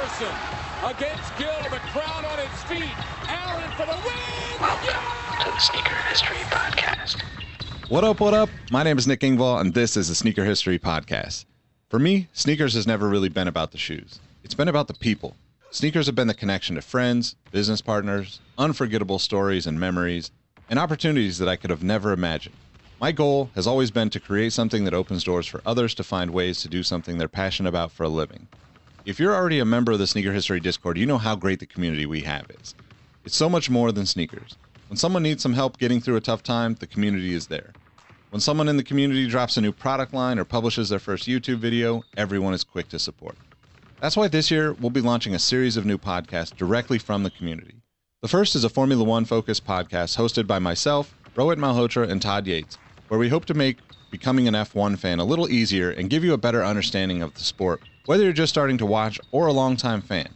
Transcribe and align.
Iverson 0.00 0.34
against 0.96 1.36
Gill. 1.36 1.52
The 1.64 1.76
crowd 1.92 2.24
on 2.24 2.38
its 2.38 2.62
feet. 2.62 2.90
Allen 3.28 3.70
for 3.72 3.84
the 3.84 3.92
win. 4.02 4.58
Welcome 4.58 5.44
to 5.44 5.50
the 5.50 5.58
Sneaker 5.58 5.94
History 6.08 6.36
Podcast. 6.36 7.22
What 7.90 8.02
up, 8.04 8.18
what 8.18 8.32
up? 8.32 8.48
My 8.70 8.82
name 8.82 8.96
is 8.96 9.06
Nick 9.06 9.20
Engvall, 9.20 9.60
and 9.60 9.74
this 9.74 9.98
is 9.98 10.08
the 10.08 10.14
Sneaker 10.14 10.46
History 10.46 10.78
Podcast. 10.78 11.44
For 11.90 11.98
me, 11.98 12.28
sneakers 12.32 12.72
has 12.72 12.86
never 12.86 13.10
really 13.10 13.28
been 13.28 13.46
about 13.46 13.72
the 13.72 13.78
shoes. 13.78 14.20
It's 14.42 14.54
been 14.54 14.68
about 14.68 14.88
the 14.88 14.94
people. 14.94 15.36
Sneakers 15.70 16.06
have 16.06 16.14
been 16.14 16.28
the 16.28 16.34
connection 16.34 16.76
to 16.76 16.82
friends, 16.82 17.36
business 17.50 17.82
partners, 17.82 18.40
unforgettable 18.56 19.18
stories 19.18 19.66
and 19.66 19.78
memories, 19.78 20.30
and 20.70 20.78
opportunities 20.78 21.36
that 21.36 21.48
I 21.48 21.56
could 21.56 21.68
have 21.68 21.82
never 21.82 22.12
imagined. 22.12 22.56
My 23.02 23.12
goal 23.12 23.50
has 23.54 23.66
always 23.66 23.90
been 23.90 24.08
to 24.10 24.20
create 24.20 24.54
something 24.54 24.84
that 24.84 24.94
opens 24.94 25.24
doors 25.24 25.46
for 25.46 25.60
others 25.66 25.94
to 25.96 26.02
find 26.02 26.30
ways 26.30 26.62
to 26.62 26.68
do 26.68 26.82
something 26.82 27.18
they're 27.18 27.28
passionate 27.28 27.68
about 27.68 27.92
for 27.92 28.04
a 28.04 28.08
living. 28.08 28.48
If 29.06 29.18
you're 29.18 29.34
already 29.34 29.60
a 29.60 29.64
member 29.64 29.92
of 29.92 29.98
the 29.98 30.06
Sneaker 30.06 30.32
History 30.32 30.60
Discord, 30.60 30.98
you 30.98 31.06
know 31.06 31.16
how 31.16 31.34
great 31.34 31.58
the 31.58 31.66
community 31.66 32.04
we 32.04 32.20
have 32.20 32.44
is. 32.60 32.74
It's 33.24 33.34
so 33.34 33.48
much 33.48 33.70
more 33.70 33.92
than 33.92 34.04
sneakers. 34.04 34.58
When 34.88 34.98
someone 34.98 35.22
needs 35.22 35.42
some 35.42 35.54
help 35.54 35.78
getting 35.78 36.02
through 36.02 36.16
a 36.16 36.20
tough 36.20 36.42
time, 36.42 36.74
the 36.74 36.86
community 36.86 37.32
is 37.32 37.46
there. 37.46 37.72
When 38.28 38.40
someone 38.40 38.68
in 38.68 38.76
the 38.76 38.82
community 38.82 39.26
drops 39.26 39.56
a 39.56 39.62
new 39.62 39.72
product 39.72 40.12
line 40.12 40.38
or 40.38 40.44
publishes 40.44 40.90
their 40.90 40.98
first 40.98 41.26
YouTube 41.26 41.60
video, 41.60 42.02
everyone 42.18 42.52
is 42.52 42.62
quick 42.62 42.90
to 42.90 42.98
support. 42.98 43.38
That's 44.02 44.18
why 44.18 44.28
this 44.28 44.50
year 44.50 44.74
we'll 44.74 44.90
be 44.90 45.00
launching 45.00 45.34
a 45.34 45.38
series 45.38 45.78
of 45.78 45.86
new 45.86 45.96
podcasts 45.96 46.54
directly 46.54 46.98
from 46.98 47.22
the 47.22 47.30
community. 47.30 47.76
The 48.20 48.28
first 48.28 48.54
is 48.54 48.64
a 48.64 48.68
Formula 48.68 49.02
One 49.02 49.24
focused 49.24 49.66
podcast 49.66 50.18
hosted 50.18 50.46
by 50.46 50.58
myself, 50.58 51.14
Rohit 51.36 51.56
Malhotra, 51.56 52.10
and 52.10 52.20
Todd 52.20 52.46
Yates, 52.46 52.76
where 53.08 53.18
we 53.18 53.30
hope 53.30 53.46
to 53.46 53.54
make 53.54 53.78
becoming 54.10 54.46
an 54.46 54.54
F1 54.54 54.98
fan 54.98 55.20
a 55.20 55.24
little 55.24 55.48
easier 55.50 55.90
and 55.90 56.10
give 56.10 56.22
you 56.22 56.34
a 56.34 56.38
better 56.38 56.62
understanding 56.62 57.22
of 57.22 57.32
the 57.32 57.40
sport, 57.40 57.80
whether 58.06 58.24
you're 58.24 58.32
just 58.32 58.52
starting 58.52 58.78
to 58.78 58.86
watch 58.86 59.20
or 59.32 59.46
a 59.46 59.52
longtime 59.52 60.02
fan. 60.02 60.28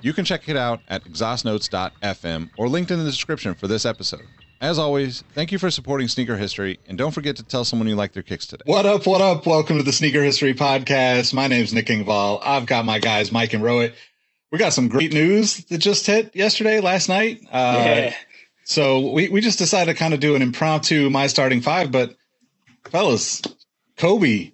You 0.00 0.12
can 0.12 0.24
check 0.24 0.48
it 0.48 0.56
out 0.56 0.80
at 0.88 1.04
exhaustnotes.fm 1.04 2.50
or 2.56 2.68
linked 2.68 2.90
in 2.90 2.98
the 2.98 3.04
description 3.04 3.54
for 3.54 3.66
this 3.66 3.84
episode. 3.84 4.22
As 4.60 4.78
always, 4.78 5.22
thank 5.34 5.52
you 5.52 5.58
for 5.58 5.70
supporting 5.70 6.08
Sneaker 6.08 6.36
History, 6.36 6.78
and 6.88 6.98
don't 6.98 7.12
forget 7.12 7.36
to 7.36 7.44
tell 7.44 7.64
someone 7.64 7.86
you 7.88 7.94
like 7.94 8.12
their 8.12 8.24
kicks 8.24 8.44
today. 8.46 8.62
What 8.66 8.86
up, 8.86 9.06
what 9.06 9.20
up? 9.20 9.46
Welcome 9.46 9.76
to 9.76 9.84
the 9.84 9.92
Sneaker 9.92 10.22
History 10.22 10.52
Podcast. 10.52 11.32
My 11.32 11.46
name's 11.46 11.72
Nick 11.72 11.86
Engvall. 11.86 12.40
I've 12.42 12.66
got 12.66 12.84
my 12.84 12.98
guys, 12.98 13.30
Mike 13.30 13.52
and 13.54 13.62
Rohit. 13.62 13.94
We 14.50 14.58
got 14.58 14.72
some 14.72 14.88
great 14.88 15.12
news 15.12 15.58
that 15.66 15.78
just 15.78 16.06
hit 16.06 16.34
yesterday, 16.34 16.80
last 16.80 17.08
night. 17.08 17.40
Uh, 17.52 17.74
Yeah. 17.84 18.14
So 18.64 19.12
we, 19.12 19.28
we 19.28 19.40
just 19.40 19.58
decided 19.58 19.92
to 19.92 19.98
kind 19.98 20.12
of 20.12 20.20
do 20.20 20.34
an 20.34 20.42
impromptu 20.42 21.08
My 21.08 21.26
Starting 21.28 21.60
Five, 21.60 21.90
but 21.92 22.16
fellas, 22.90 23.40
Kobe, 23.96 24.52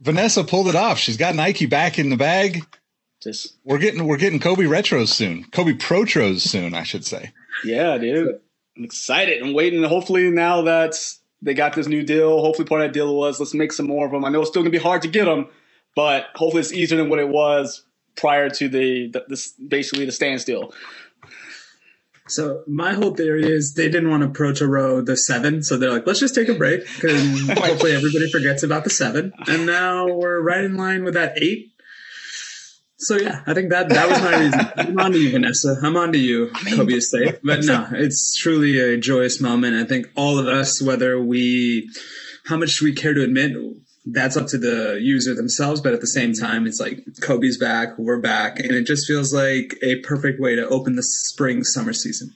Vanessa 0.00 0.44
pulled 0.44 0.68
it 0.68 0.74
off. 0.74 0.98
She's 0.98 1.16
got 1.16 1.34
Nike 1.34 1.66
back 1.66 1.98
in 1.98 2.10
the 2.10 2.16
bag. 2.16 2.64
Just 3.22 3.54
We're 3.64 3.78
getting 3.78 4.06
we're 4.06 4.16
getting 4.16 4.40
Kobe 4.40 4.64
retros 4.64 5.08
soon. 5.08 5.44
Kobe 5.44 5.74
Protros 5.74 6.42
soon, 6.42 6.74
I 6.74 6.84
should 6.84 7.04
say. 7.04 7.32
yeah, 7.64 7.98
dude. 7.98 8.40
I'm 8.76 8.84
excited. 8.84 9.42
I'm 9.42 9.52
waiting. 9.52 9.82
Hopefully 9.82 10.30
now 10.30 10.62
that 10.62 10.94
they 11.42 11.52
got 11.52 11.74
this 11.74 11.86
new 11.86 12.02
deal, 12.02 12.40
hopefully 12.40 12.66
part 12.66 12.80
of 12.80 12.88
that 12.88 12.94
deal 12.94 13.14
was 13.14 13.38
let's 13.38 13.52
make 13.52 13.72
some 13.72 13.86
more 13.86 14.06
of 14.06 14.12
them. 14.12 14.24
I 14.24 14.30
know 14.30 14.40
it's 14.40 14.50
still 14.50 14.62
gonna 14.62 14.70
be 14.70 14.78
hard 14.78 15.02
to 15.02 15.08
get 15.08 15.26
them, 15.26 15.48
but 15.94 16.28
hopefully 16.34 16.60
it's 16.60 16.72
easier 16.72 16.96
than 16.96 17.10
what 17.10 17.18
it 17.18 17.28
was 17.28 17.84
prior 18.16 18.48
to 18.48 18.68
the, 18.68 19.08
the 19.08 19.24
this 19.28 19.50
basically 19.50 20.06
the 20.06 20.12
standstill. 20.12 20.72
So 22.30 22.62
my 22.66 22.94
whole 22.94 23.14
theory 23.14 23.50
is 23.50 23.74
they 23.74 23.88
didn't 23.88 24.10
want 24.10 24.22
to 24.22 24.28
approach 24.28 24.60
a 24.60 24.66
row 24.66 25.00
the 25.00 25.16
seven, 25.16 25.62
so 25.62 25.76
they're 25.76 25.90
like, 25.90 26.06
let's 26.06 26.20
just 26.20 26.34
take 26.34 26.48
a 26.48 26.54
break 26.54 26.82
because 26.94 27.48
hopefully 27.58 27.92
everybody 27.92 28.30
forgets 28.30 28.62
about 28.62 28.84
the 28.84 28.90
seven, 28.90 29.32
and 29.46 29.66
now 29.66 30.06
we're 30.06 30.40
right 30.40 30.64
in 30.64 30.76
line 30.76 31.04
with 31.04 31.14
that 31.14 31.40
eight. 31.42 31.72
So 32.98 33.16
yeah, 33.16 33.42
I 33.46 33.54
think 33.54 33.70
that 33.70 33.88
that 33.88 34.08
was 34.10 34.20
my 34.20 34.38
reason. 34.38 34.60
I'm 34.76 34.98
on 35.00 35.12
to 35.12 35.18
you, 35.18 35.30
Vanessa. 35.30 35.76
I'm 35.82 35.96
on 35.96 36.12
to 36.12 36.18
you, 36.18 36.50
Kobe 36.74 36.92
Estate. 36.92 37.40
But 37.42 37.64
no, 37.64 37.88
it's 37.92 38.36
truly 38.36 38.78
a 38.78 38.98
joyous 38.98 39.40
moment. 39.40 39.74
I 39.74 39.84
think 39.84 40.08
all 40.16 40.38
of 40.38 40.46
us, 40.46 40.82
whether 40.82 41.18
we, 41.18 41.90
how 42.44 42.58
much 42.58 42.82
we 42.82 42.92
care 42.92 43.14
to 43.14 43.22
admit, 43.22 43.52
that's 44.06 44.36
up 44.36 44.46
to 44.48 44.58
the 44.58 44.98
user 45.00 45.34
themselves. 45.34 45.80
But 45.80 45.94
at 45.94 46.00
the 46.00 46.06
same 46.06 46.32
time, 46.32 46.66
it's 46.66 46.80
like 46.80 47.04
Kobe's 47.20 47.58
back, 47.58 47.98
we're 47.98 48.20
back, 48.20 48.58
and 48.58 48.72
it 48.72 48.86
just 48.86 49.06
feels 49.06 49.32
like 49.32 49.78
a 49.82 49.96
perfect 50.00 50.40
way 50.40 50.56
to 50.56 50.68
open 50.68 50.96
the 50.96 51.02
spring 51.02 51.64
summer 51.64 51.92
season. 51.92 52.34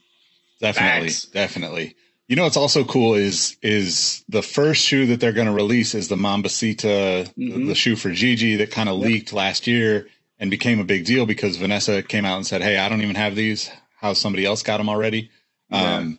Definitely, 0.60 1.08
Facts. 1.08 1.26
definitely. 1.26 1.96
You 2.28 2.36
know 2.36 2.44
what's 2.44 2.56
also 2.56 2.84
cool 2.84 3.14
is 3.14 3.56
is 3.60 4.24
the 4.28 4.42
first 4.42 4.82
shoe 4.82 5.06
that 5.06 5.20
they're 5.20 5.32
going 5.32 5.46
to 5.46 5.52
release 5.52 5.94
is 5.94 6.08
the 6.08 6.16
Mambacita, 6.16 7.30
the, 7.36 7.66
the 7.66 7.74
shoe 7.74 7.96
for 7.96 8.10
Gigi 8.10 8.56
that 8.56 8.70
kind 8.70 8.88
of 8.88 8.96
leaked 8.96 9.34
last 9.34 9.66
year 9.66 10.08
and 10.38 10.50
became 10.50 10.80
a 10.80 10.84
big 10.84 11.04
deal 11.04 11.26
because 11.26 11.56
Vanessa 11.56 12.02
came 12.02 12.24
out 12.24 12.36
and 12.36 12.46
said, 12.46 12.62
"Hey, 12.62 12.78
I 12.78 12.88
don't 12.88 13.02
even 13.02 13.16
have 13.16 13.34
these. 13.34 13.70
How 14.00 14.14
somebody 14.14 14.46
else 14.46 14.62
got 14.62 14.78
them 14.78 14.88
already?" 14.88 15.30
Um, 15.70 16.18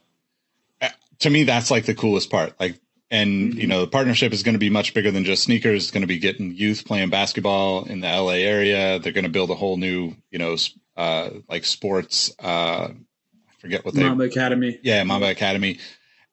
uh, 0.81 0.89
to 1.19 1.29
me, 1.29 1.43
that's 1.43 1.71
like 1.71 1.85
the 1.85 1.95
coolest 1.95 2.29
part. 2.29 2.53
Like, 2.59 2.79
and 3.15 3.53
you 3.53 3.67
know, 3.67 3.81
the 3.81 3.87
partnership 3.87 4.33
is 4.33 4.43
going 4.43 4.55
to 4.55 4.59
be 4.59 4.69
much 4.69 4.93
bigger 4.93 5.09
than 5.09 5.23
just 5.23 5.43
sneakers. 5.43 5.83
It's 5.83 5.91
going 5.91 6.01
to 6.01 6.07
be 6.07 6.19
getting 6.19 6.53
youth 6.53 6.85
playing 6.85 7.09
basketball 7.09 7.85
in 7.85 8.01
the 8.01 8.07
LA 8.07 8.33
area. 8.33 8.99
They're 8.99 9.13
going 9.13 9.25
to 9.25 9.29
build 9.29 9.49
a 9.51 9.55
whole 9.55 9.77
new, 9.77 10.13
you 10.31 10.39
know, 10.39 10.57
uh, 10.97 11.29
like 11.47 11.63
sports. 11.63 12.33
Uh, 12.37 12.89
I 12.89 13.53
forget 13.59 13.85
what 13.85 13.93
they 13.93 14.03
Mamba 14.03 14.25
Academy. 14.25 14.79
yeah, 14.83 15.03
Mamba 15.03 15.29
Academy. 15.29 15.79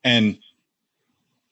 And 0.03 0.39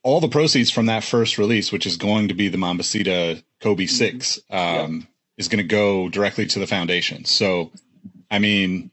all 0.04 0.20
the 0.20 0.28
proceeds 0.28 0.70
from 0.70 0.88
that 0.88 1.04
first 1.04 1.38
release, 1.38 1.72
which 1.72 1.86
is 1.86 1.96
going 1.96 2.28
to 2.28 2.34
be 2.34 2.50
the 2.50 2.58
Mambacita 2.58 3.42
Kobe 3.62 3.86
6, 3.86 4.40
um, 4.50 5.08
is 5.38 5.48
going 5.48 5.64
to 5.64 5.68
go 5.68 6.10
directly 6.10 6.46
to 6.48 6.60
the 6.60 6.68
foundation. 6.68 7.24
So, 7.24 7.72
I 8.30 8.40
mean, 8.40 8.92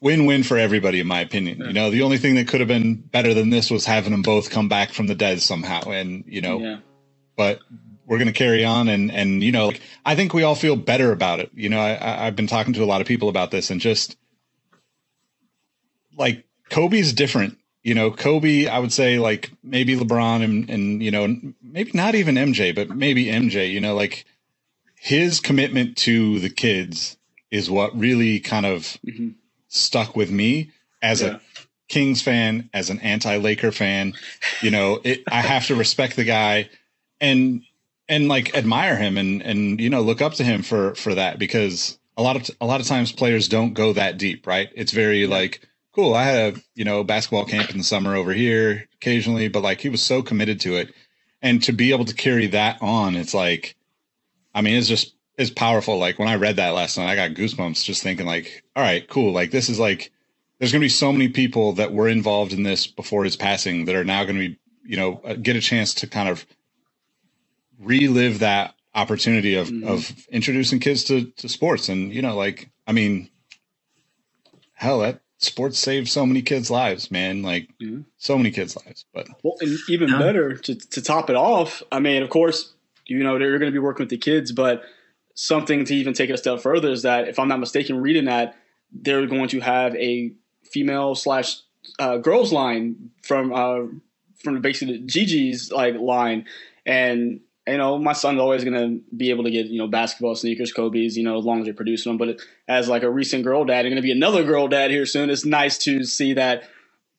win 0.00 0.26
win 0.26 0.42
for 0.42 0.58
everybody, 0.58 1.00
in 1.00 1.06
my 1.06 1.20
opinion. 1.20 1.60
You 1.60 1.72
know, 1.72 1.90
the 1.90 2.02
only 2.02 2.18
thing 2.18 2.34
that 2.36 2.48
could 2.48 2.60
have 2.60 2.68
been 2.68 2.96
better 2.96 3.34
than 3.34 3.50
this 3.50 3.70
was 3.70 3.86
having 3.86 4.12
them 4.12 4.22
both 4.22 4.50
come 4.50 4.68
back 4.68 4.92
from 4.92 5.06
the 5.06 5.14
dead 5.14 5.40
somehow. 5.40 5.90
And, 5.90 6.24
you 6.26 6.40
know, 6.40 6.58
Yeah. 6.60 6.78
but 7.36 7.60
we're 8.06 8.18
going 8.18 8.28
to 8.28 8.32
carry 8.32 8.64
on 8.64 8.88
and 8.88 9.10
and 9.10 9.42
you 9.42 9.50
know 9.52 9.66
like, 9.66 9.80
i 10.04 10.14
think 10.14 10.32
we 10.32 10.44
all 10.44 10.54
feel 10.54 10.76
better 10.76 11.10
about 11.10 11.40
it 11.40 11.50
you 11.54 11.68
know 11.68 11.80
I, 11.80 11.94
I 11.94 12.26
i've 12.26 12.36
been 12.36 12.46
talking 12.46 12.72
to 12.74 12.84
a 12.84 12.86
lot 12.86 13.00
of 13.00 13.06
people 13.06 13.28
about 13.28 13.50
this 13.50 13.70
and 13.70 13.80
just 13.80 14.16
like 16.16 16.44
kobe's 16.70 17.12
different 17.12 17.58
you 17.82 17.94
know 17.94 18.10
kobe 18.10 18.66
i 18.68 18.78
would 18.78 18.92
say 18.92 19.18
like 19.18 19.50
maybe 19.62 19.96
lebron 19.96 20.44
and 20.44 20.70
and 20.70 21.02
you 21.02 21.10
know 21.10 21.36
maybe 21.62 21.90
not 21.94 22.14
even 22.14 22.36
mj 22.36 22.74
but 22.74 22.90
maybe 22.90 23.26
mj 23.26 23.70
you 23.70 23.80
know 23.80 23.94
like 23.94 24.24
his 24.94 25.40
commitment 25.40 25.96
to 25.96 26.38
the 26.38 26.50
kids 26.50 27.16
is 27.50 27.70
what 27.70 27.96
really 27.98 28.40
kind 28.40 28.66
of 28.66 28.98
mm-hmm. 29.04 29.30
Stuck 29.68 30.16
with 30.16 30.30
me 30.30 30.70
as 31.02 31.22
Yeah. 31.22 31.36
a 31.36 31.40
Kings 31.88 32.20
fan, 32.20 32.68
as 32.74 32.90
an 32.90 32.98
anti-Laker 33.00 33.70
fan, 33.70 34.14
you 34.60 34.70
know, 34.72 35.00
it, 35.04 35.22
I 35.30 35.40
have 35.40 35.66
to 35.66 35.76
respect 35.76 36.16
the 36.16 36.24
guy 36.24 36.68
and 37.20 37.62
and 38.08 38.28
like 38.28 38.54
admire 38.56 38.96
him 38.96 39.16
and 39.16 39.42
and 39.42 39.80
you 39.80 39.88
know 39.90 40.00
look 40.02 40.20
up 40.20 40.34
to 40.34 40.44
him 40.44 40.62
for 40.62 40.94
for 40.96 41.14
that 41.14 41.38
because 41.38 41.98
a 42.16 42.22
lot 42.22 42.36
of 42.36 42.50
a 42.60 42.66
lot 42.66 42.80
of 42.80 42.86
times 42.86 43.12
players 43.12 43.48
don't 43.48 43.74
go 43.74 43.92
that 43.92 44.18
deep, 44.18 44.46
right? 44.46 44.68
It's 44.74 44.92
very 44.92 45.26
like 45.26 45.60
cool. 45.92 46.14
I 46.14 46.24
had 46.24 46.54
a 46.56 46.60
you 46.74 46.84
know 46.84 47.04
basketball 47.04 47.44
camp 47.46 47.70
in 47.70 47.78
the 47.78 47.84
summer 47.84 48.14
over 48.16 48.32
here 48.32 48.88
occasionally, 48.96 49.48
but 49.48 49.62
like 49.62 49.80
he 49.80 49.88
was 49.88 50.02
so 50.02 50.22
committed 50.22 50.60
to 50.60 50.76
it, 50.76 50.92
and 51.42 51.62
to 51.62 51.72
be 51.72 51.92
able 51.92 52.04
to 52.06 52.14
carry 52.14 52.48
that 52.48 52.78
on, 52.82 53.14
it's 53.16 53.34
like, 53.34 53.76
I 54.54 54.60
mean, 54.62 54.74
it's 54.74 54.88
just 54.88 55.14
is 55.38 55.50
powerful. 55.50 55.98
Like 55.98 56.18
when 56.18 56.28
I 56.28 56.36
read 56.36 56.56
that 56.56 56.70
last 56.74 56.96
night, 56.98 57.10
I 57.10 57.16
got 57.16 57.36
goosebumps 57.36 57.84
just 57.84 58.02
thinking 58.02 58.26
like, 58.26 58.62
all 58.74 58.82
right, 58.82 59.06
cool. 59.08 59.32
Like 59.32 59.50
this 59.50 59.68
is 59.68 59.78
like, 59.78 60.10
there's 60.58 60.72
going 60.72 60.80
to 60.80 60.84
be 60.84 60.88
so 60.88 61.12
many 61.12 61.28
people 61.28 61.72
that 61.74 61.92
were 61.92 62.08
involved 62.08 62.52
in 62.52 62.62
this 62.62 62.86
before 62.86 63.24
his 63.24 63.36
passing 63.36 63.84
that 63.84 63.94
are 63.94 64.04
now 64.04 64.24
going 64.24 64.36
to 64.36 64.48
be, 64.48 64.58
you 64.84 64.96
know, 64.96 65.20
uh, 65.24 65.34
get 65.34 65.56
a 65.56 65.60
chance 65.60 65.92
to 65.94 66.06
kind 66.06 66.28
of 66.28 66.46
relive 67.78 68.38
that 68.38 68.74
opportunity 68.94 69.54
of, 69.54 69.68
Mhm. 69.68 69.86
of 69.86 70.26
introducing 70.30 70.80
kids 70.80 71.04
to, 71.04 71.26
to 71.32 71.48
sports. 71.48 71.88
And, 71.90 72.14
you 72.14 72.22
know, 72.22 72.34
like, 72.34 72.70
I 72.86 72.92
mean, 72.92 73.28
hell, 74.72 75.00
that 75.00 75.20
sports 75.38 75.78
saved 75.78 76.08
so 76.08 76.24
many 76.24 76.40
kids' 76.40 76.70
lives, 76.70 77.10
man. 77.10 77.42
Like 77.42 77.68
Mhm. 77.82 78.06
so 78.16 78.38
many 78.38 78.50
kids' 78.50 78.76
lives, 78.76 79.04
but 79.12 79.28
Well, 79.42 79.56
and 79.60 79.76
even 79.90 80.08
Yeah. 80.08 80.18
better 80.18 80.56
to, 80.56 80.74
to 80.74 81.02
top 81.02 81.28
it 81.28 81.36
off. 81.36 81.82
I 81.92 82.00
mean, 82.00 82.22
of 82.22 82.30
course, 82.30 82.72
you 83.06 83.22
know 83.22 83.38
they're 83.38 83.58
going 83.58 83.70
to 83.70 83.76
be 83.76 83.78
working 83.78 84.04
with 84.04 84.10
the 84.10 84.16
kids, 84.18 84.50
but 84.52 84.82
something 85.36 85.84
to 85.84 85.94
even 85.94 86.14
take 86.14 86.30
it 86.30 86.32
a 86.32 86.38
step 86.38 86.60
further 86.60 86.90
is 86.90 87.02
that 87.02 87.28
if 87.28 87.38
I'm 87.38 87.46
not 87.46 87.60
mistaken, 87.60 88.00
reading 88.00 88.24
that 88.24 88.56
they're 88.90 89.26
going 89.26 89.48
to 89.50 89.60
have 89.60 89.94
a 89.96 90.32
female 90.64 91.14
slash 91.14 91.58
uh, 91.98 92.16
girls 92.16 92.52
line 92.52 93.10
from 93.22 93.52
uh, 93.52 93.82
from 94.42 94.60
basically 94.60 95.00
Gigi's 95.06 95.70
like 95.70 95.94
line, 95.96 96.46
and 96.84 97.40
you 97.66 97.76
know 97.76 97.98
my 97.98 98.14
son's 98.14 98.40
always 98.40 98.64
going 98.64 98.74
to 98.74 99.16
be 99.16 99.30
able 99.30 99.44
to 99.44 99.50
get 99.50 99.66
you 99.66 99.78
know 99.78 99.86
basketball 99.86 100.34
sneakers, 100.34 100.72
Kobe's, 100.72 101.16
you 101.16 101.22
know 101.22 101.38
as 101.38 101.44
long 101.44 101.60
as 101.60 101.66
they're 101.66 101.74
producing 101.74 102.10
them. 102.10 102.18
But 102.18 102.40
as 102.66 102.88
like 102.88 103.02
a 103.02 103.10
recent 103.10 103.44
girl 103.44 103.64
dad, 103.64 103.84
and 103.84 103.92
going 103.92 103.96
to 103.96 104.02
be 104.02 104.12
another 104.12 104.42
girl 104.42 104.68
dad 104.68 104.90
here 104.90 105.06
soon. 105.06 105.30
It's 105.30 105.44
nice 105.44 105.78
to 105.78 106.04
see 106.04 106.32
that 106.34 106.64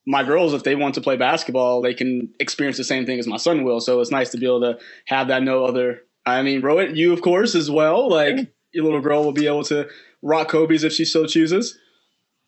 my 0.08 0.24
girls, 0.24 0.54
if 0.54 0.64
they 0.64 0.76
want 0.76 0.96
to 0.96 1.02
play 1.02 1.18
basketball, 1.18 1.82
they 1.82 1.94
can 1.94 2.34
experience 2.40 2.78
the 2.78 2.84
same 2.84 3.06
thing 3.06 3.20
as 3.20 3.28
my 3.28 3.38
son 3.38 3.64
will. 3.64 3.82
So 3.82 4.00
it's 4.00 4.10
nice 4.10 4.30
to 4.32 4.38
be 4.38 4.46
able 4.46 4.62
to 4.62 4.80
have 5.06 5.28
that 5.28 5.44
no 5.44 5.66
other. 5.66 6.02
I 6.28 6.42
mean, 6.42 6.62
Rowan, 6.62 6.96
you 6.96 7.14
of 7.14 7.22
course 7.22 7.56
as 7.56 7.72
well. 7.72 8.10
Like 8.10 8.54
your 8.74 8.84
little 8.84 9.02
girl 9.02 9.24
will 9.24 9.32
be 9.32 9.48
able 9.48 9.64
to 9.66 9.88
rock 10.22 10.50
Kobe's 10.50 10.84
if 10.84 10.92
she 10.92 11.06
so 11.06 11.26
chooses. 11.26 11.78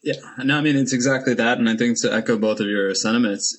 Yeah, 0.03 0.15
no, 0.37 0.57
I 0.57 0.61
mean 0.61 0.75
it's 0.75 0.93
exactly 0.93 1.33
that, 1.33 1.57
and 1.57 1.69
I 1.69 1.75
think 1.75 1.99
to 2.01 2.13
echo 2.13 2.37
both 2.37 2.59
of 2.59 2.67
your 2.67 2.93
sentiments, 2.93 3.57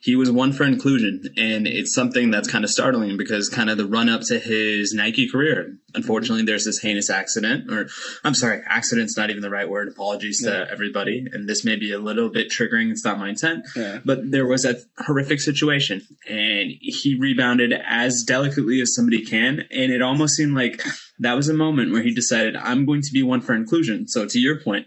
he 0.00 0.16
was 0.16 0.30
one 0.30 0.52
for 0.52 0.64
inclusion, 0.64 1.22
and 1.36 1.66
it's 1.66 1.94
something 1.94 2.30
that's 2.30 2.48
kind 2.50 2.64
of 2.64 2.70
startling 2.70 3.16
because 3.16 3.48
kind 3.48 3.70
of 3.70 3.76
the 3.78 3.86
run 3.86 4.08
up 4.08 4.22
to 4.28 4.38
his 4.38 4.92
Nike 4.94 5.28
career. 5.28 5.76
Unfortunately, 5.94 6.44
there's 6.44 6.64
this 6.64 6.78
heinous 6.78 7.10
accident, 7.10 7.70
or 7.70 7.88
I'm 8.24 8.34
sorry, 8.34 8.62
accident's 8.66 9.16
not 9.16 9.30
even 9.30 9.42
the 9.42 9.50
right 9.50 9.68
word. 9.68 9.88
Apologies 9.88 10.42
to 10.44 10.70
everybody, 10.70 11.26
and 11.32 11.48
this 11.48 11.64
may 11.64 11.76
be 11.76 11.92
a 11.92 11.98
little 11.98 12.28
bit 12.28 12.48
triggering. 12.50 12.90
It's 12.90 13.04
not 13.04 13.18
my 13.18 13.28
intent, 13.30 13.66
Yeah. 13.76 13.98
but 14.04 14.30
there 14.30 14.46
was 14.46 14.62
that 14.62 14.76
horrific 14.98 15.40
situation, 15.40 16.02
and 16.28 16.70
he 16.80 17.16
rebounded 17.18 17.72
as 17.72 18.22
delicately 18.24 18.80
as 18.80 18.94
somebody 18.94 19.24
can, 19.24 19.64
and 19.70 19.92
it 19.92 20.00
almost 20.02 20.36
seemed 20.36 20.54
like 20.54 20.82
that 21.18 21.34
was 21.36 21.48
a 21.48 21.54
moment 21.54 21.92
where 21.92 22.02
he 22.02 22.14
decided, 22.14 22.56
"I'm 22.56 22.86
going 22.86 23.02
to 23.02 23.12
be 23.12 23.22
one 23.22 23.40
for 23.40 23.54
inclusion." 23.54 24.06
So 24.08 24.26
to 24.26 24.38
your 24.38 24.60
point 24.60 24.86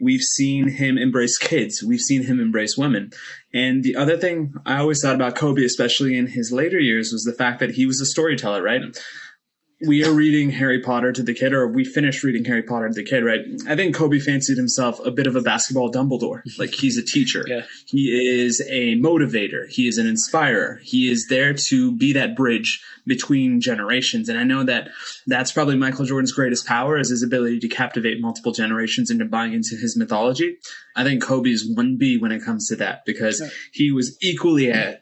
we've 0.00 0.22
seen 0.22 0.68
him 0.68 0.98
embrace 0.98 1.38
kids. 1.38 1.82
We've 1.82 2.00
seen 2.00 2.24
him 2.24 2.40
embrace 2.40 2.76
women. 2.76 3.12
And 3.52 3.82
the 3.84 3.96
other 3.96 4.16
thing 4.16 4.54
i 4.66 4.78
always 4.78 5.00
thought 5.00 5.14
about 5.14 5.36
kobe 5.36 5.64
especially 5.64 6.16
in 6.18 6.26
his 6.26 6.52
later 6.52 6.78
years 6.78 7.12
was 7.12 7.24
the 7.24 7.32
fact 7.32 7.60
that 7.60 7.70
he 7.72 7.86
was 7.86 8.00
a 8.00 8.06
storyteller 8.06 8.62
right 8.62 8.82
we 9.86 10.04
are 10.04 10.12
reading 10.12 10.50
harry 10.50 10.80
potter 10.80 11.12
to 11.12 11.22
the 11.22 11.34
kid 11.34 11.52
or 11.52 11.66
we 11.68 11.84
finished 11.84 12.22
reading 12.22 12.44
harry 12.44 12.62
potter 12.62 12.88
to 12.88 12.94
the 12.94 13.04
kid 13.04 13.24
right? 13.24 13.40
I 13.68 13.76
think 13.76 13.94
kobe 13.94 14.18
fancied 14.18 14.56
himself 14.56 14.98
a 15.04 15.10
bit 15.10 15.26
of 15.26 15.36
a 15.36 15.40
basketball 15.40 15.90
dumbledore. 15.90 16.42
Like 16.58 16.72
he's 16.72 16.96
a 16.96 17.04
teacher. 17.04 17.44
Yeah. 17.46 17.62
he 17.86 18.08
is 18.08 18.60
a 18.70 18.94
motivator. 18.96 19.68
He 19.68 19.88
is 19.88 19.98
an 19.98 20.06
inspirer. 20.06 20.78
He 20.82 21.10
is 21.10 21.26
there 21.28 21.52
to 21.68 21.96
be 21.96 22.12
that 22.12 22.36
bridge 22.36 22.80
between 23.06 23.60
generations. 23.60 24.28
And 24.28 24.38
i 24.38 24.44
know 24.44 24.64
that 24.64 24.88
that's 25.26 25.52
probably 25.52 25.76
michael 25.76 26.04
jordan's 26.04 26.32
greatest 26.32 26.66
power 26.66 26.98
is 26.98 27.10
his 27.10 27.22
ability 27.22 27.58
to 27.60 27.68
captivate 27.68 28.20
multiple 28.20 28.52
generations 28.52 29.10
into 29.10 29.24
buying 29.24 29.52
into 29.52 29.76
his 29.76 29.96
mythology. 29.96 30.56
I 30.96 31.04
think 31.04 31.22
kobe 31.22 31.50
is 31.50 31.68
1b 31.76 32.20
when 32.20 32.32
it 32.32 32.44
comes 32.44 32.68
to 32.68 32.76
that 32.76 33.04
because 33.04 33.42
he 33.72 33.90
was 33.92 34.16
equally 34.22 34.70
at 34.70 35.00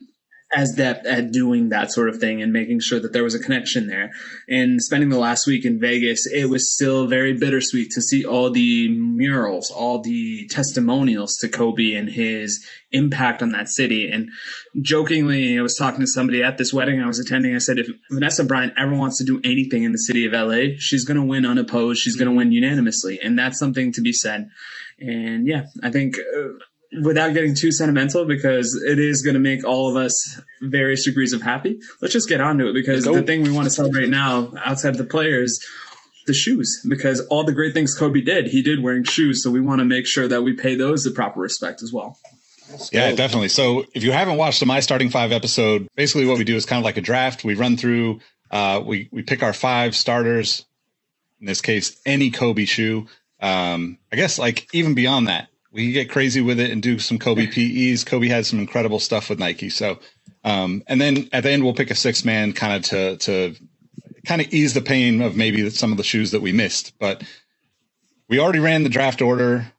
as 0.54 0.72
depth 0.72 1.06
at 1.06 1.32
doing 1.32 1.70
that 1.70 1.90
sort 1.90 2.08
of 2.10 2.18
thing 2.18 2.42
and 2.42 2.52
making 2.52 2.80
sure 2.80 3.00
that 3.00 3.12
there 3.12 3.24
was 3.24 3.34
a 3.34 3.38
connection 3.38 3.86
there. 3.86 4.10
And 4.48 4.82
spending 4.82 5.08
the 5.08 5.18
last 5.18 5.46
week 5.46 5.64
in 5.64 5.80
Vegas, 5.80 6.26
it 6.26 6.46
was 6.46 6.74
still 6.74 7.06
very 7.06 7.32
bittersweet 7.32 7.90
to 7.92 8.02
see 8.02 8.24
all 8.24 8.50
the 8.50 8.88
murals, 8.90 9.70
all 9.70 10.00
the 10.00 10.46
testimonials 10.48 11.36
to 11.40 11.48
Kobe 11.48 11.94
and 11.94 12.08
his 12.08 12.66
impact 12.90 13.42
on 13.42 13.52
that 13.52 13.68
city. 13.68 14.10
And 14.10 14.28
jokingly, 14.82 15.58
I 15.58 15.62
was 15.62 15.76
talking 15.76 16.00
to 16.00 16.06
somebody 16.06 16.42
at 16.42 16.58
this 16.58 16.72
wedding 16.72 17.00
I 17.00 17.06
was 17.06 17.18
attending. 17.18 17.54
I 17.54 17.58
said, 17.58 17.78
if 17.78 17.88
Vanessa 18.10 18.44
Bryant 18.44 18.74
ever 18.76 18.94
wants 18.94 19.18
to 19.18 19.24
do 19.24 19.40
anything 19.44 19.84
in 19.84 19.92
the 19.92 19.98
city 19.98 20.26
of 20.26 20.32
LA, 20.32 20.76
she's 20.76 21.06
going 21.06 21.18
to 21.18 21.26
win 21.26 21.46
unopposed. 21.46 22.02
She's 22.02 22.16
going 22.16 22.30
to 22.30 22.36
win 22.36 22.52
unanimously. 22.52 23.20
And 23.22 23.38
that's 23.38 23.58
something 23.58 23.92
to 23.92 24.02
be 24.02 24.12
said. 24.12 24.50
And 24.98 25.46
yeah, 25.46 25.64
I 25.82 25.90
think 25.90 26.18
uh, 26.18 26.48
without 27.00 27.32
getting 27.32 27.54
too 27.54 27.72
sentimental 27.72 28.24
because 28.24 28.80
it 28.86 28.98
is 28.98 29.22
going 29.22 29.34
to 29.34 29.40
make 29.40 29.64
all 29.64 29.88
of 29.88 29.96
us 29.96 30.40
various 30.60 31.04
degrees 31.04 31.32
of 31.32 31.42
happy. 31.42 31.80
Let's 32.00 32.12
just 32.12 32.28
get 32.28 32.40
on 32.40 32.58
to 32.58 32.68
it 32.68 32.74
because 32.74 33.04
Go. 33.04 33.14
the 33.14 33.22
thing 33.22 33.42
we 33.42 33.50
want 33.50 33.64
to 33.64 33.70
celebrate 33.70 34.08
now 34.08 34.52
outside 34.64 34.96
the 34.96 35.04
players 35.04 35.58
the 36.26 36.34
shoes 36.34 36.84
because 36.88 37.20
all 37.26 37.44
the 37.44 37.52
great 37.52 37.74
things 37.74 37.96
Kobe 37.96 38.20
did, 38.20 38.46
he 38.46 38.62
did 38.62 38.82
wearing 38.82 39.04
shoes. 39.04 39.42
So 39.42 39.50
we 39.50 39.60
want 39.60 39.80
to 39.80 39.84
make 39.84 40.06
sure 40.06 40.28
that 40.28 40.42
we 40.42 40.52
pay 40.52 40.74
those 40.74 41.04
the 41.04 41.10
proper 41.10 41.40
respect 41.40 41.82
as 41.82 41.92
well. 41.92 42.18
Yeah, 42.90 43.12
definitely. 43.12 43.48
So 43.48 43.84
if 43.92 44.02
you 44.02 44.12
haven't 44.12 44.36
watched 44.36 44.60
the 44.60 44.66
My 44.66 44.80
Starting 44.80 45.10
Five 45.10 45.32
episode, 45.32 45.88
basically 45.94 46.26
what 46.26 46.38
we 46.38 46.44
do 46.44 46.56
is 46.56 46.64
kind 46.64 46.78
of 46.78 46.84
like 46.84 46.96
a 46.96 47.02
draft. 47.02 47.44
We 47.44 47.54
run 47.54 47.76
through, 47.76 48.20
uh, 48.50 48.82
we 48.84 49.08
we 49.12 49.22
pick 49.22 49.42
our 49.42 49.52
five 49.52 49.94
starters. 49.94 50.64
In 51.40 51.46
this 51.46 51.60
case, 51.60 52.00
any 52.06 52.30
Kobe 52.30 52.64
shoe. 52.64 53.08
Um, 53.40 53.98
I 54.12 54.16
guess 54.16 54.38
like 54.38 54.68
even 54.72 54.94
beyond 54.94 55.26
that, 55.28 55.48
we 55.72 55.84
can 55.84 55.92
get 55.92 56.10
crazy 56.10 56.40
with 56.40 56.60
it 56.60 56.70
and 56.70 56.82
do 56.82 56.98
some 56.98 57.18
Kobe 57.18 57.46
PEs. 57.46 58.04
Kobe 58.04 58.28
had 58.28 58.44
some 58.46 58.58
incredible 58.58 58.98
stuff 58.98 59.30
with 59.30 59.38
Nike. 59.38 59.70
So, 59.70 59.98
um, 60.44 60.82
and 60.86 61.00
then 61.00 61.28
at 61.32 61.44
the 61.44 61.50
end 61.50 61.64
we'll 61.64 61.74
pick 61.74 61.90
a 61.90 61.94
six 61.94 62.24
man 62.24 62.52
kind 62.52 62.74
of 62.74 62.82
to 62.90 63.16
to 63.16 63.54
kind 64.26 64.40
of 64.40 64.52
ease 64.52 64.74
the 64.74 64.82
pain 64.82 65.22
of 65.22 65.36
maybe 65.36 65.68
some 65.70 65.90
of 65.90 65.96
the 65.96 66.04
shoes 66.04 66.30
that 66.32 66.42
we 66.42 66.52
missed. 66.52 66.92
But 66.98 67.22
we 68.28 68.38
already 68.38 68.60
ran 68.60 68.82
the 68.82 68.88
draft 68.88 69.22
order. 69.22 69.72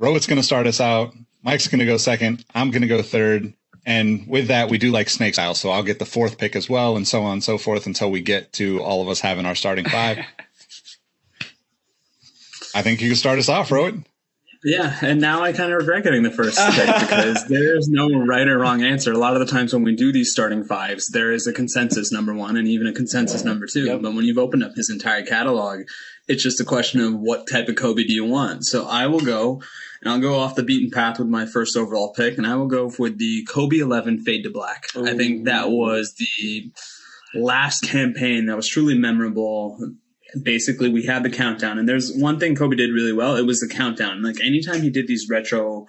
Rohit's 0.00 0.26
going 0.26 0.40
to 0.40 0.46
start 0.46 0.66
us 0.66 0.80
out. 0.80 1.12
Mike's 1.42 1.68
going 1.68 1.80
to 1.80 1.86
go 1.86 1.96
second. 1.96 2.44
I'm 2.54 2.70
going 2.70 2.82
to 2.82 2.88
go 2.88 3.02
third. 3.02 3.52
And 3.86 4.26
with 4.28 4.48
that, 4.48 4.68
we 4.68 4.78
do 4.78 4.90
like 4.90 5.08
snake 5.08 5.34
style. 5.34 5.54
So 5.54 5.70
I'll 5.70 5.82
get 5.82 5.98
the 5.98 6.04
fourth 6.04 6.38
pick 6.38 6.54
as 6.56 6.68
well, 6.68 6.96
and 6.96 7.08
so 7.08 7.22
on 7.22 7.34
and 7.34 7.44
so 7.44 7.56
forth 7.56 7.86
until 7.86 8.10
we 8.10 8.20
get 8.20 8.52
to 8.54 8.82
all 8.82 9.00
of 9.02 9.08
us 9.08 9.20
having 9.20 9.46
our 9.46 9.54
starting 9.54 9.86
five. 9.86 10.18
I 12.74 12.82
think 12.82 13.00
you 13.00 13.08
can 13.08 13.16
start 13.16 13.38
us 13.38 13.48
off, 13.48 13.70
Rohit. 13.70 14.04
Yeah, 14.64 14.96
and 15.02 15.20
now 15.20 15.42
I 15.42 15.52
kind 15.52 15.72
of 15.72 15.78
regret 15.78 16.04
getting 16.04 16.22
the 16.22 16.30
first 16.30 16.58
pick 16.58 16.86
because 17.00 17.46
there's 17.46 17.88
no 17.88 18.08
right 18.24 18.48
or 18.48 18.58
wrong 18.58 18.82
answer. 18.82 19.12
A 19.12 19.18
lot 19.18 19.34
of 19.34 19.46
the 19.46 19.52
times 19.52 19.72
when 19.72 19.84
we 19.84 19.94
do 19.94 20.12
these 20.12 20.32
starting 20.32 20.64
fives, 20.64 21.08
there 21.08 21.32
is 21.32 21.46
a 21.46 21.52
consensus 21.52 22.10
number 22.10 22.34
one 22.34 22.56
and 22.56 22.66
even 22.66 22.86
a 22.86 22.92
consensus 22.92 23.44
number 23.44 23.66
two. 23.66 23.84
Yep. 23.84 24.02
But 24.02 24.14
when 24.14 24.24
you've 24.24 24.38
opened 24.38 24.64
up 24.64 24.74
his 24.74 24.90
entire 24.90 25.24
catalog, 25.24 25.82
it's 26.26 26.42
just 26.42 26.60
a 26.60 26.64
question 26.64 27.00
of 27.00 27.14
what 27.14 27.46
type 27.48 27.68
of 27.68 27.76
Kobe 27.76 28.04
do 28.04 28.12
you 28.12 28.24
want. 28.24 28.64
So 28.64 28.86
I 28.86 29.06
will 29.06 29.20
go, 29.20 29.62
and 30.02 30.12
I'll 30.12 30.20
go 30.20 30.38
off 30.38 30.56
the 30.56 30.64
beaten 30.64 30.90
path 30.90 31.18
with 31.18 31.28
my 31.28 31.46
first 31.46 31.76
overall 31.76 32.12
pick, 32.12 32.36
and 32.36 32.46
I 32.46 32.56
will 32.56 32.68
go 32.68 32.92
with 32.98 33.18
the 33.18 33.44
Kobe 33.44 33.78
11 33.78 34.24
Fade 34.24 34.44
to 34.44 34.50
Black. 34.50 34.88
I 34.96 35.16
think 35.16 35.44
that 35.44 35.70
was 35.70 36.14
the 36.14 36.70
last 37.34 37.82
campaign 37.82 38.46
that 38.46 38.56
was 38.56 38.68
truly 38.68 38.96
memorable 38.98 39.78
basically 40.42 40.88
we 40.88 41.04
had 41.04 41.22
the 41.22 41.30
countdown. 41.30 41.78
And 41.78 41.88
there's 41.88 42.12
one 42.14 42.38
thing 42.38 42.54
kobe 42.54 42.76
did 42.76 42.90
really 42.92 43.12
well. 43.12 43.36
It 43.36 43.46
was 43.46 43.60
the 43.60 43.68
countdown. 43.68 44.22
Like 44.22 44.40
anytime 44.42 44.82
he 44.82 44.90
did 44.90 45.06
these 45.06 45.28
retro 45.28 45.86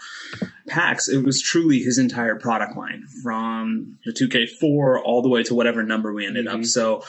packs 0.68 1.10
it 1.10 1.24
was 1.26 1.42
truly 1.42 1.80
his 1.80 1.98
entire 1.98 2.36
product 2.36 2.78
line 2.78 3.04
from 3.24 3.98
the 4.06 4.12
2k4 4.14 5.02
all 5.04 5.22
the 5.22 5.30
way 5.30 5.44
to 5.44 5.54
whatever 5.56 5.84
number 5.84 6.14
we 6.14 6.26
ended 6.26 6.48
up. 6.48 6.56
Mm-hmm. 6.56 6.64
So 6.64 7.04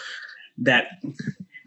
that 0.59 0.87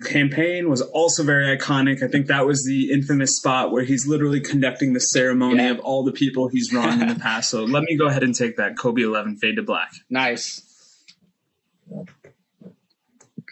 campaign 0.06 0.70
was 0.70 0.82
also 0.82 1.24
very 1.24 1.58
iconic. 1.58 2.04
I 2.04 2.10
think 2.10 2.28
that 2.28 2.46
was 2.46 2.66
the 2.66 2.92
infamous 2.92 3.38
spot 3.38 3.72
where 3.72 3.84
he's 3.84 4.06
literally 4.06 4.42
conducting 4.42 4.92
the 4.92 5.00
ceremony 5.00 5.64
Yeah. 5.64 5.72
of 5.72 5.80
all 5.80 6.04
the 6.04 6.12
people 6.12 6.50
he's 6.50 6.74
wronged 6.74 7.02
in 7.02 7.08
the 7.08 7.16
past. 7.20 7.50
So 7.50 7.64
let 7.64 7.84
me 7.84 7.96
go 7.98 8.08
ahead 8.08 8.24
and 8.24 8.36
take 8.36 8.58
that 8.58 8.78
kobe 8.78 9.02
11 9.04 9.38
fade 9.38 9.56
to 9.56 9.64
black. 9.64 9.92
Nice. 10.10 10.62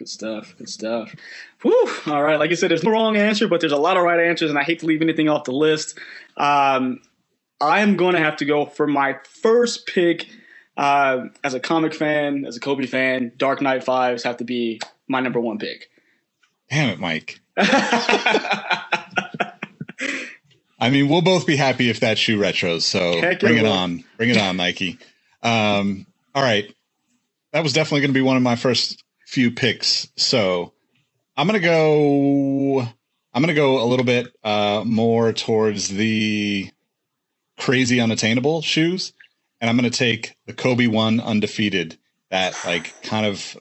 Good 0.01 0.10
stuff. 0.10 0.55
Good 0.58 0.67
stuff. 0.67 1.13
Whew. 1.62 1.89
All 2.08 2.24
right. 2.24 2.39
Like 2.39 2.50
I 2.50 2.55
said, 2.55 2.72
there's 2.72 2.84
no 2.84 2.89
wrong 2.89 3.17
answer, 3.17 3.48
but 3.48 3.60
there's 3.60 3.72
a 3.72 3.77
lot 3.77 3.98
of 3.98 4.03
right 4.03 4.20
answers, 4.20 4.50
and 4.50 4.58
I 4.58 4.63
hate 4.63 4.79
to 4.79 4.88
leave 4.88 5.03
anything 5.03 5.29
off 5.29 5.43
the 5.43 5.51
list. 5.51 5.96
Um, 6.38 7.01
I'm 7.62 7.98
going 7.98 8.15
to 8.15 8.20
have 8.20 8.38
to 8.38 8.46
go 8.46 8.65
for 8.65 8.88
my 8.88 9.17
first 9.43 9.86
pick 9.86 10.25
uh, 10.75 11.25
as 11.43 11.53
a 11.53 11.60
comic 11.60 11.93
fan, 11.93 12.46
as 12.48 12.58
a 12.58 12.60
Kobe 12.60 12.88
fan. 12.88 13.31
Dark 13.38 13.62
Knight 13.62 13.84
Fives 13.84 14.24
have 14.24 14.38
to 14.38 14.43
be 14.43 14.81
my 15.08 15.20
number 15.20 15.39
one 15.39 15.60
pick. 15.60 15.91
Damn 16.72 16.89
it, 16.89 17.00
Mike. 17.00 17.39
I 20.79 20.89
mean, 20.89 21.10
we'll 21.10 21.22
both 21.22 21.46
be 21.46 21.58
happy 21.58 21.91
if 21.91 22.00
that 22.00 22.17
shoe 22.17 22.39
retros. 22.39 22.81
So 22.81 23.22
Heck, 23.22 23.39
bring 23.39 23.58
it 23.58 23.60
it 23.60 23.63
will. 23.65 23.72
on. 23.72 24.03
Bring 24.17 24.31
it 24.31 24.38
on, 24.38 24.58
Nike. 24.58 24.98
Um, 25.43 26.08
all 26.34 26.41
right. 26.41 26.74
That 27.53 27.62
was 27.62 27.74
definitely 27.74 28.01
going 28.01 28.10
to 28.10 28.20
be 28.20 28.22
one 28.22 28.36
of 28.38 28.41
my 28.41 28.55
first 28.55 29.03
few 29.32 29.52
picks. 29.52 30.10
So 30.18 30.74
I'm 31.38 31.48
gonna 31.48 31.60
go. 31.60 32.82
I'm 33.34 33.42
gonna 33.42 33.54
go 33.56 33.84
a 33.84 33.88
little 33.88 34.06
bit 34.06 34.28
uh, 34.44 34.84
more 34.86 35.34
towards 35.34 35.90
the 35.90 36.70
crazy 37.60 38.02
unattainable 38.02 38.62
shoes, 38.62 39.14
and 39.62 39.70
I'm 39.70 39.78
gonna 39.78 39.90
take 39.92 40.36
the 40.48 40.54
Kobe 40.54 40.88
one 40.88 41.20
undefeated. 41.22 41.98
That 42.32 42.60
like 42.66 43.02
kind 43.04 43.26
of 43.26 43.58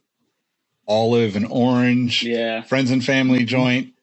olive 0.89 1.37
and 1.37 1.47
orange, 1.51 2.25
Yeah. 2.25 2.63
friends 2.63 2.91
and 2.91 3.05
family 3.05 3.45
joint. 3.45 3.95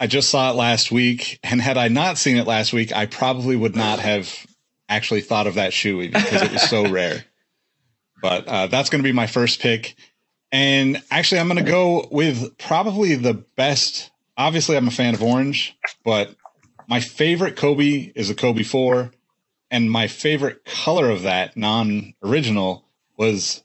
I 0.00 0.06
just 0.06 0.30
saw 0.30 0.50
it 0.50 0.56
last 0.56 0.92
week, 0.92 1.38
and 1.42 1.60
had 1.60 1.78
I 1.78 1.88
not 1.88 2.18
seen 2.18 2.36
it 2.36 2.46
last 2.46 2.72
week, 2.72 2.92
I 2.94 3.06
probably 3.06 3.56
would 3.56 3.76
not 3.76 3.98
have 4.00 4.46
actually 4.88 5.22
thought 5.22 5.46
of 5.46 5.54
that 5.54 5.72
shoe 5.72 6.02
even 6.02 6.22
because 6.22 6.42
it 6.42 6.52
was 6.52 6.62
so 6.62 6.86
rare. 6.90 7.24
But 8.20 8.48
uh, 8.48 8.66
that's 8.68 8.90
going 8.90 9.02
to 9.02 9.08
be 9.08 9.12
my 9.12 9.26
first 9.28 9.60
pick. 9.60 9.96
And 10.52 11.02
actually, 11.10 11.40
I'm 11.40 11.48
going 11.48 11.64
to 11.64 11.70
go 11.70 12.06
with 12.10 12.58
probably 12.58 13.14
the 13.16 13.34
best. 13.34 14.10
Obviously, 14.36 14.76
I'm 14.76 14.86
a 14.88 14.92
fan 14.92 15.14
of 15.14 15.22
orange, 15.22 15.76
but 16.04 16.34
my 16.86 17.00
favorite 17.00 17.56
Kobe 17.56 18.12
is 18.14 18.28
a 18.30 18.34
Kobe 18.34 18.62
4. 18.62 19.10
And 19.70 19.90
my 19.90 20.06
favorite 20.06 20.66
color 20.66 21.08
of 21.08 21.22
that 21.22 21.56
non 21.56 22.12
original 22.22 22.84
was 23.16 23.62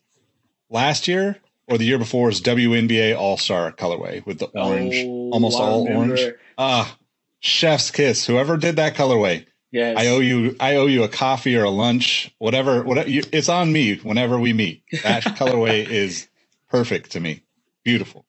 last 0.69 1.09
year 1.09 1.37
or 1.67 1.77
the 1.77 1.83
year 1.83 1.97
before 1.97 2.29
is 2.29 2.39
WNBA 2.41 3.17
All 3.17 3.35
Star 3.35 3.73
colorway 3.73 4.25
with 4.25 4.39
the 4.39 4.45
orange, 4.57 4.95
Oh, 5.05 5.31
almost 5.31 5.59
all 5.59 5.83
remember. 5.85 6.13
orange. 6.15 6.35
Ah, 6.57 6.97
chef's 7.41 7.91
kiss. 7.91 8.25
Whoever 8.25 8.55
did 8.55 8.77
that 8.77 8.95
colorway, 8.95 9.45
Yes. 9.69 9.97
I 9.99 10.07
owe 10.07 10.19
you. 10.19 10.55
I 10.61 10.77
owe 10.77 10.85
you 10.85 11.03
a 11.03 11.09
coffee 11.09 11.57
or 11.57 11.65
a 11.65 11.69
lunch, 11.69 12.33
whatever. 12.39 12.83
Whatever. 12.83 13.09
You, 13.09 13.23
it's 13.33 13.49
on 13.49 13.69
me 13.73 13.97
whenever 13.97 14.39
we 14.39 14.53
meet. 14.53 14.83
That 15.03 15.23
colorway 15.37 15.85
is 15.89 16.29
perfect 16.69 17.11
to 17.11 17.19
me. 17.19 17.43
Beautiful. 17.83 18.25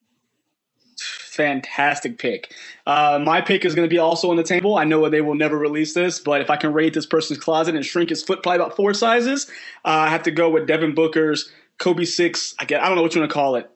fantastic 1.01 2.19
pick. 2.19 2.53
Uh, 2.85 3.21
my 3.23 3.41
pick 3.41 3.65
is 3.65 3.75
going 3.75 3.89
to 3.89 3.93
be 3.93 3.99
also 3.99 4.31
on 4.31 4.37
the 4.37 4.43
table. 4.43 4.77
I 4.77 4.85
know 4.85 5.09
they 5.09 5.21
will 5.21 5.37
never 5.37 5.57
release 5.57 5.95
this, 5.95 6.19
but 6.19 6.41
if 6.41 6.51
I 6.51 6.57
can 6.57 6.73
raid 6.73 6.95
this 6.95 7.07
person's 7.07 7.39
closet 7.39 7.77
and 7.77 7.85
shrink 7.87 8.11
his 8.11 8.23
foot 8.25 8.43
probably 8.43 8.57
about 8.57 8.75
four 8.75 8.93
sizes, 8.93 9.49
uh, 9.85 9.89
I 9.89 10.09
have 10.09 10.25
to 10.25 10.33
go 10.33 10.51
with 10.51 10.67
Devin 10.67 10.95
Booker's 10.95 11.51
Kobe 11.79 12.05
Six. 12.05 12.55
I 12.59 12.65
get. 12.65 12.83
I 12.83 12.87
don't 12.89 12.97
know 12.97 13.03
what 13.03 13.15
you 13.15 13.21
want 13.21 13.31
to 13.31 13.35
call 13.35 13.55
it. 13.55 13.71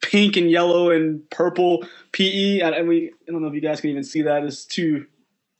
Pink 0.00 0.36
and 0.36 0.48
yellow 0.48 0.90
and 0.90 1.28
purple 1.30 1.84
PE. 2.12 2.60
And 2.60 2.86
we. 2.88 3.10
I 3.28 3.32
don't 3.32 3.42
know 3.42 3.48
if 3.48 3.54
you 3.54 3.60
guys 3.60 3.80
can 3.80 3.90
even 3.90 4.04
see 4.04 4.22
that. 4.22 4.44
It's 4.44 4.64
too 4.64 5.06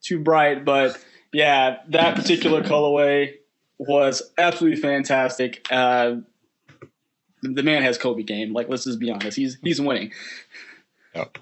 too 0.01 0.19
bright, 0.19 0.63
but 0.63 0.97
yeah, 1.33 1.79
that 1.89 2.15
particular 2.15 2.63
colorway 2.63 3.33
was 3.77 4.21
absolutely 4.37 4.79
fantastic. 4.79 5.67
Uh, 5.69 6.15
the 7.41 7.49
the 7.49 7.63
man 7.63 7.83
has 7.83 7.97
Kobe 7.97 8.23
game. 8.23 8.53
Like, 8.53 8.69
let's 8.69 8.85
just 8.85 8.99
be 8.99 9.11
honest. 9.11 9.37
He's 9.37 9.57
he's 9.63 9.81
winning. 9.81 10.11
Yep. 11.15 11.37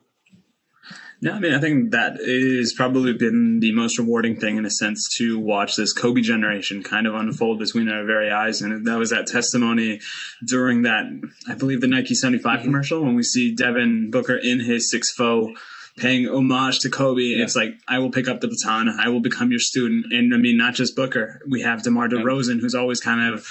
Yeah, 1.19 1.31
I 1.31 1.39
mean, 1.39 1.53
I 1.53 1.59
think 1.59 1.91
that 1.91 2.17
is 2.19 2.73
probably 2.73 3.11
been 3.13 3.59
the 3.59 3.71
most 3.71 3.97
rewarding 3.97 4.39
thing 4.39 4.57
in 4.57 4.67
a 4.67 4.69
sense 4.69 5.09
to 5.17 5.39
watch 5.39 5.75
this 5.75 5.91
Kobe 5.91 6.21
generation 6.21 6.83
kind 6.83 7.07
of 7.07 7.15
unfold 7.15 7.57
between 7.57 7.89
our 7.89 8.05
very 8.05 8.29
eyes. 8.29 8.61
And 8.61 8.85
that 8.85 8.99
was 8.99 9.09
that 9.09 9.25
testimony 9.25 9.99
during 10.45 10.83
that, 10.83 11.05
I 11.49 11.55
believe, 11.55 11.81
the 11.81 11.87
Nike 11.87 12.13
75 12.13 12.43
mm-hmm. 12.59 12.65
commercial 12.65 13.03
when 13.03 13.15
we 13.15 13.23
see 13.23 13.55
Devin 13.55 14.11
Booker 14.11 14.37
in 14.37 14.59
his 14.59 14.91
six 14.91 15.11
foe 15.11 15.55
paying 15.97 16.27
homage 16.27 16.79
to 16.81 16.89
Kobe. 16.91 17.21
It's 17.21 17.55
like, 17.55 17.73
I 17.87 17.97
will 17.97 18.11
pick 18.11 18.27
up 18.27 18.39
the 18.39 18.47
baton. 18.47 18.87
I 18.87 19.09
will 19.09 19.19
become 19.19 19.49
your 19.49 19.59
student. 19.59 20.13
And 20.13 20.35
I 20.35 20.37
mean, 20.37 20.55
not 20.55 20.75
just 20.75 20.95
Booker. 20.95 21.41
We 21.49 21.61
have 21.63 21.81
DeMar 21.81 22.09
DeRozan, 22.09 22.61
who's 22.61 22.75
always 22.75 22.99
kind 22.99 23.33
of 23.33 23.47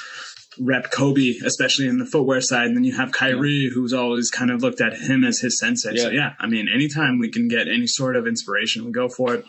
rep 0.59 0.91
Kobe, 0.91 1.35
especially 1.45 1.87
in 1.87 1.99
the 1.99 2.07
footwear 2.07 2.41
side. 2.41 2.67
And 2.67 2.77
then 2.77 2.85
you 2.85 2.97
have 2.97 3.13
Kyrie, 3.13 3.71
who's 3.73 3.93
always 3.93 4.31
kind 4.31 4.51
of 4.51 4.63
looked 4.63 4.81
at 4.81 4.95
him 4.95 5.25
as 5.25 5.41
his 5.41 5.59
sensei. 5.59 5.97
So 5.97 6.09
Yeah. 6.09 6.15
yeah, 6.15 6.33
I 6.39 6.47
mean, 6.47 6.69
anytime 6.69 7.19
we 7.19 7.31
can 7.31 7.49
get 7.49 7.69
any 7.69 7.87
sort 7.87 8.17
of 8.17 8.27
inspiration, 8.27 8.85
we 8.85 8.93
go 8.93 9.09
for 9.09 9.35
it. 9.35 9.45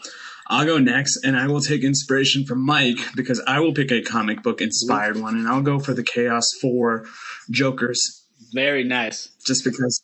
I'll 0.49 0.65
go 0.65 0.77
next, 0.77 1.25
and 1.25 1.35
I 1.35 1.47
will 1.47 1.59
take 1.59 1.83
inspiration 1.83 2.45
from 2.45 2.65
Mike 2.65 2.99
because 3.17 3.41
I 3.45 3.59
will 3.59 3.73
pick 3.73 3.91
a 3.91 4.01
comic 4.01 4.43
book 4.43 4.61
inspired 4.61 5.17
one, 5.19 5.35
and 5.35 5.45
I'll 5.47 5.61
go 5.61 5.77
for 5.79 5.93
the 5.93 6.03
Chaos 6.03 6.53
Four 6.61 7.05
Jokers, 7.49 8.23
Very 8.53 8.85
nice. 8.85 9.27
just 9.45 9.65
because 9.65 10.01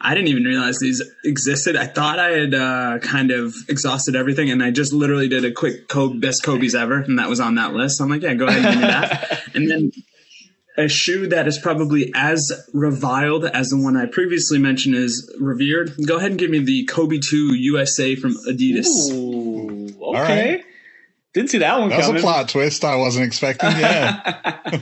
I 0.00 0.14
didn't 0.14 0.28
even 0.28 0.44
realize 0.44 0.78
these 0.78 1.02
existed. 1.24 1.76
I 1.76 1.86
thought 1.86 2.18
I 2.18 2.30
had 2.30 2.54
uh, 2.54 2.98
kind 3.02 3.30
of 3.30 3.54
exhausted 3.68 4.16
everything, 4.16 4.50
and 4.50 4.62
I 4.62 4.70
just 4.70 4.94
literally 4.94 5.28
did 5.28 5.44
a 5.44 5.52
quick 5.52 5.88
Kobe, 5.88 6.18
best 6.18 6.42
Kobe's 6.42 6.74
ever, 6.74 6.94
and 6.96 7.18
that 7.18 7.28
was 7.28 7.38
on 7.38 7.56
that 7.56 7.74
list. 7.74 7.98
So 7.98 8.04
I'm 8.04 8.10
like, 8.10 8.22
yeah, 8.22 8.32
go 8.32 8.46
ahead 8.46 8.64
and 8.64 8.74
do 8.76 8.80
that. 8.86 9.42
and 9.54 9.70
then 9.70 9.92
a 10.76 10.88
shoe 10.88 11.26
that 11.28 11.46
is 11.46 11.58
probably 11.58 12.10
as 12.14 12.52
reviled 12.72 13.44
as 13.44 13.70
the 13.70 13.76
one 13.76 13.96
I 13.96 14.06
previously 14.06 14.58
mentioned 14.58 14.94
is 14.94 15.34
revered. 15.40 15.94
Go 16.06 16.16
ahead 16.16 16.30
and 16.30 16.40
give 16.40 16.50
me 16.50 16.60
the 16.60 16.84
Kobe 16.84 17.18
2 17.18 17.54
USA 17.54 18.16
from 18.16 18.34
Adidas. 18.48 19.12
Ooh, 19.12 19.88
okay. 20.02 20.50
right. 20.54 20.64
Didn't 21.32 21.50
see 21.50 21.58
that 21.58 21.78
one 21.78 21.90
That 21.90 21.98
was 21.98 22.20
a 22.20 22.24
plot 22.24 22.48
twist 22.48 22.84
I 22.84 22.96
wasn't 22.96 23.26
expecting. 23.26 23.70
Yeah. 23.70 24.58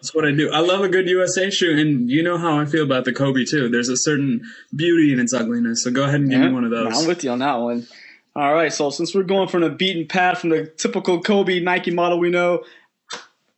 That's 0.00 0.14
what 0.14 0.26
I 0.26 0.32
do. 0.32 0.50
I 0.50 0.60
love 0.60 0.80
a 0.80 0.88
good 0.88 1.06
USA 1.08 1.50
shoe, 1.50 1.78
and 1.78 2.10
you 2.10 2.22
know 2.22 2.38
how 2.38 2.58
I 2.58 2.64
feel 2.64 2.82
about 2.82 3.04
the 3.04 3.12
Kobe 3.12 3.44
too. 3.44 3.68
There's 3.68 3.90
a 3.90 3.96
certain 3.98 4.40
beauty 4.74 5.12
in 5.12 5.20
its 5.20 5.34
ugliness. 5.34 5.84
So 5.84 5.90
go 5.90 6.04
ahead 6.04 6.20
and 6.20 6.30
give 6.30 6.40
Yeah, 6.40 6.48
me 6.48 6.54
one 6.54 6.64
of 6.64 6.70
those. 6.70 6.98
I'm 6.98 7.06
with 7.06 7.22
you 7.22 7.30
on 7.30 7.40
that 7.40 7.56
one. 7.56 7.86
All 8.34 8.54
right, 8.54 8.72
so 8.72 8.88
since 8.88 9.14
we're 9.14 9.24
going 9.24 9.48
from 9.48 9.60
the 9.62 9.68
beaten 9.68 10.06
path 10.06 10.38
from 10.38 10.50
the 10.50 10.66
typical 10.78 11.20
Kobe 11.20 11.60
Nike 11.60 11.90
model 11.90 12.18
we 12.18 12.30
know, 12.30 12.64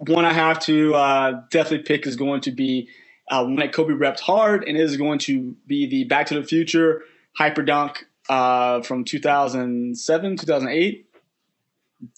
one 0.08 0.24
I 0.24 0.32
have 0.32 0.58
to 0.60 0.94
uh, 0.94 1.42
definitely 1.50 1.84
pick 1.84 2.06
is 2.06 2.16
going 2.16 2.40
to 2.42 2.50
be 2.50 2.88
uh, 3.30 3.44
one 3.44 3.56
that 3.56 3.72
Kobe 3.72 3.92
repped 3.94 4.20
hard, 4.20 4.64
and 4.64 4.76
it 4.76 4.80
is 4.80 4.96
going 4.96 5.18
to 5.20 5.54
be 5.66 5.86
the 5.86 6.04
Back 6.04 6.26
to 6.26 6.34
the 6.34 6.42
Future 6.42 7.04
Hyper 7.34 7.62
Dunk 7.62 8.04
uh, 8.28 8.82
from 8.82 9.04
2007, 9.04 10.36
2008. 10.36 11.06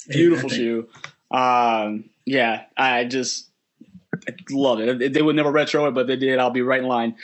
Beautiful 0.09 0.51
I 0.51 0.55
shoe. 0.55 0.89
Um, 1.31 2.11
yeah, 2.25 2.65
I 2.77 3.05
just 3.05 3.51
I 4.27 4.35
love 4.51 4.81
it. 4.81 5.13
They 5.13 5.21
would 5.21 5.37
never 5.37 5.51
retro 5.53 5.87
it, 5.87 5.93
but 5.93 6.07
they 6.07 6.17
did. 6.17 6.39
I'll 6.39 6.51
be 6.51 6.63
right 6.63 6.81
in 6.81 6.89
line. 6.89 7.17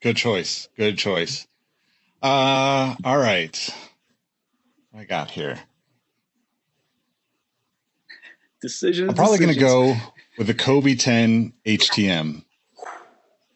Good 0.00 0.16
choice. 0.16 0.68
Good 0.76 0.96
choice. 0.96 1.48
Uh, 2.22 2.94
all 3.02 3.18
right. 3.18 3.74
What 4.92 5.00
I 5.00 5.04
got 5.04 5.30
here. 5.30 5.58
Decisions. 8.60 9.10
I'm 9.10 9.14
probably 9.14 9.38
going 9.38 9.54
to 9.54 9.60
go 9.60 9.96
with 10.36 10.46
the 10.46 10.54
Kobe 10.54 10.94
10 10.94 11.52
HTM. 11.66 12.44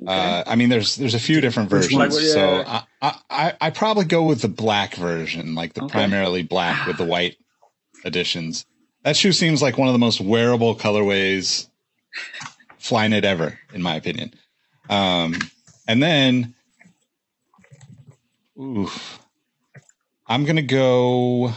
Uh, 0.07 0.43
I 0.47 0.57
mean, 0.57 0.69
there's 0.69 0.97
there's 0.97 1.15
a 1.15 1.21
few 1.21 1.41
different 1.41 1.71
versions, 1.71 2.19
so 2.33 2.57
Yeah. 2.57 2.83
I, 3.01 3.09
I 3.09 3.19
I 3.31 3.57
I 3.61 3.71
probably 3.71 4.05
go 4.05 4.25
with 4.25 4.43
the 4.43 4.49
black 4.49 4.97
version, 4.97 5.55
like 5.55 5.75
the 5.75 5.83
Okay. 5.85 5.93
primarily 5.93 6.43
black 6.43 6.87
with 6.87 6.97
the 6.97 7.05
white 7.05 7.37
additions. 8.05 8.67
That 9.05 9.17
shoe 9.17 9.33
seems 9.33 9.63
like 9.63 9.79
one 9.79 9.87
of 9.89 9.93
the 9.93 10.01
most 10.01 10.21
wearable 10.21 10.75
colorways 10.77 11.69
Flyknit 12.81 13.23
ever, 13.23 13.59
in 13.73 13.81
my 13.81 13.95
opinion. 13.95 14.35
Um, 14.89 15.37
and 15.87 16.03
then, 16.03 16.55
oof, 18.61 19.21
I'm 20.27 20.45
gonna 20.45 20.63
go. 20.63 21.53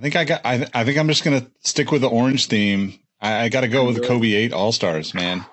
I 0.00 0.02
think 0.02 0.16
I 0.16 0.24
got. 0.24 0.40
I, 0.46 0.66
I 0.72 0.84
think 0.84 0.96
I'm 0.96 1.08
just 1.08 1.24
gonna 1.24 1.46
stick 1.60 1.92
with 1.92 2.00
the 2.00 2.08
orange 2.08 2.46
theme. 2.46 2.98
I, 3.20 3.44
I 3.44 3.48
got 3.50 3.60
to 3.60 3.68
go 3.68 3.84
with 3.84 3.96
the 3.96 4.00
Kobe 4.00 4.32
Eight 4.32 4.50
All 4.50 4.72
Stars, 4.72 5.12
man. 5.12 5.44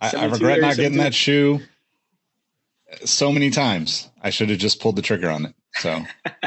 I, 0.00 0.12
I 0.16 0.24
regret 0.26 0.60
not 0.60 0.76
getting 0.76 0.98
that 0.98 1.14
shoe 1.14 1.60
so 3.04 3.32
many 3.32 3.50
times. 3.50 4.08
I 4.22 4.30
should 4.30 4.50
have 4.50 4.60
just 4.60 4.80
pulled 4.80 4.94
the 4.94 5.02
trigger 5.02 5.28
on 5.28 5.46
it. 5.46 5.54
So 5.74 6.00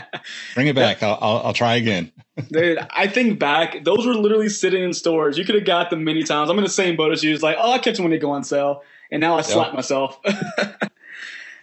bring 0.55 0.67
it 0.67 0.77
back. 0.77 1.03
I'll, 1.03 1.17
I'll, 1.19 1.37
I'll 1.47 1.53
try 1.53 1.75
again. 1.75 2.13
Dude, 2.51 2.79
I 2.89 3.07
think 3.07 3.37
back, 3.37 3.83
those 3.83 4.05
were 4.05 4.13
literally 4.13 4.47
sitting 4.47 4.81
in 4.81 4.93
stores. 4.93 5.37
You 5.37 5.43
could 5.43 5.55
have 5.55 5.65
got 5.65 5.89
them 5.89 6.05
many 6.05 6.23
times. 6.23 6.49
I'm 6.49 6.57
in 6.57 6.63
the 6.63 6.69
same 6.69 6.95
boat 6.95 7.11
as 7.11 7.21
you. 7.21 7.33
It's 7.33 7.43
like, 7.43 7.57
oh, 7.59 7.73
I 7.73 7.79
catch 7.79 7.97
them 7.97 8.05
when 8.05 8.11
they 8.11 8.17
go 8.17 8.31
on 8.31 8.45
sale. 8.45 8.81
And 9.11 9.19
now 9.19 9.37
I 9.37 9.41
slap 9.41 9.73
myself. 9.73 10.17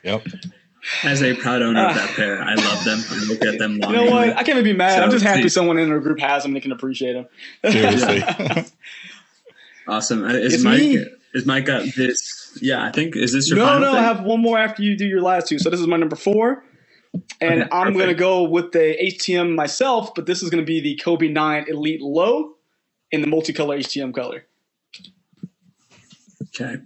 Yep. 0.06 0.25
As 1.04 1.22
a 1.22 1.34
proud 1.34 1.62
owner 1.62 1.86
of 1.88 1.94
that 1.96 2.10
pair, 2.16 2.42
I 2.42 2.54
love 2.54 2.84
them. 2.84 3.00
I 3.10 3.24
look 3.26 3.42
at 3.42 3.58
them 3.58 3.74
you 3.82 3.92
know 3.92 4.04
what? 4.10 4.30
I 4.30 4.42
can't 4.44 4.50
even 4.58 4.64
be 4.64 4.72
mad. 4.72 5.02
I'm 5.02 5.10
just 5.10 5.24
happy 5.24 5.42
see- 5.42 5.48
someone 5.50 5.78
in 5.78 5.90
our 5.92 6.00
group 6.00 6.20
has 6.20 6.42
them 6.42 6.50
and 6.50 6.56
they 6.56 6.60
can 6.60 6.72
appreciate 6.72 7.14
them. 7.14 7.26
Seriously. 7.70 8.22
Awesome. 9.88 10.24
Uh, 10.24 10.28
Is 10.34 10.54
It's 10.54 10.64
Mike? 10.64 10.80
me. 10.80 11.06
Is 11.34 11.46
Mike 11.46 11.66
got 11.66 11.84
this? 11.96 12.58
Yeah, 12.62 12.84
I 12.84 12.90
think. 12.92 13.16
Is 13.16 13.32
this 13.32 13.48
your 13.50 13.58
No, 13.58 13.66
final 13.66 13.80
no, 13.82 13.92
thing? 13.92 14.00
I 14.00 14.02
have 14.02 14.22
one 14.22 14.40
more 14.40 14.58
after 14.58 14.82
you 14.82 14.96
do 14.96 15.06
your 15.06 15.22
last 15.22 15.48
two. 15.48 15.58
So 15.58 15.70
this 15.70 15.80
is 15.80 15.86
my 15.86 15.96
number 15.96 16.16
four. 16.16 16.64
And 17.40 17.62
Okay, 17.62 17.70
I'm 17.72 17.92
going 17.94 18.08
to 18.08 18.14
go 18.14 18.44
with 18.44 18.72
the 18.72 18.96
HTM 19.02 19.54
myself, 19.54 20.14
but 20.14 20.26
this 20.26 20.42
is 20.42 20.50
going 20.50 20.62
to 20.62 20.66
be 20.66 20.80
the 20.80 20.96
Kobe 20.96 21.28
9 21.28 21.66
Elite 21.68 22.02
Low 22.02 22.54
in 23.12 23.20
the 23.22 23.26
multicolor 23.28 23.78
HTM 23.78 24.14
color. 24.14 24.46
Okay. 26.48 26.76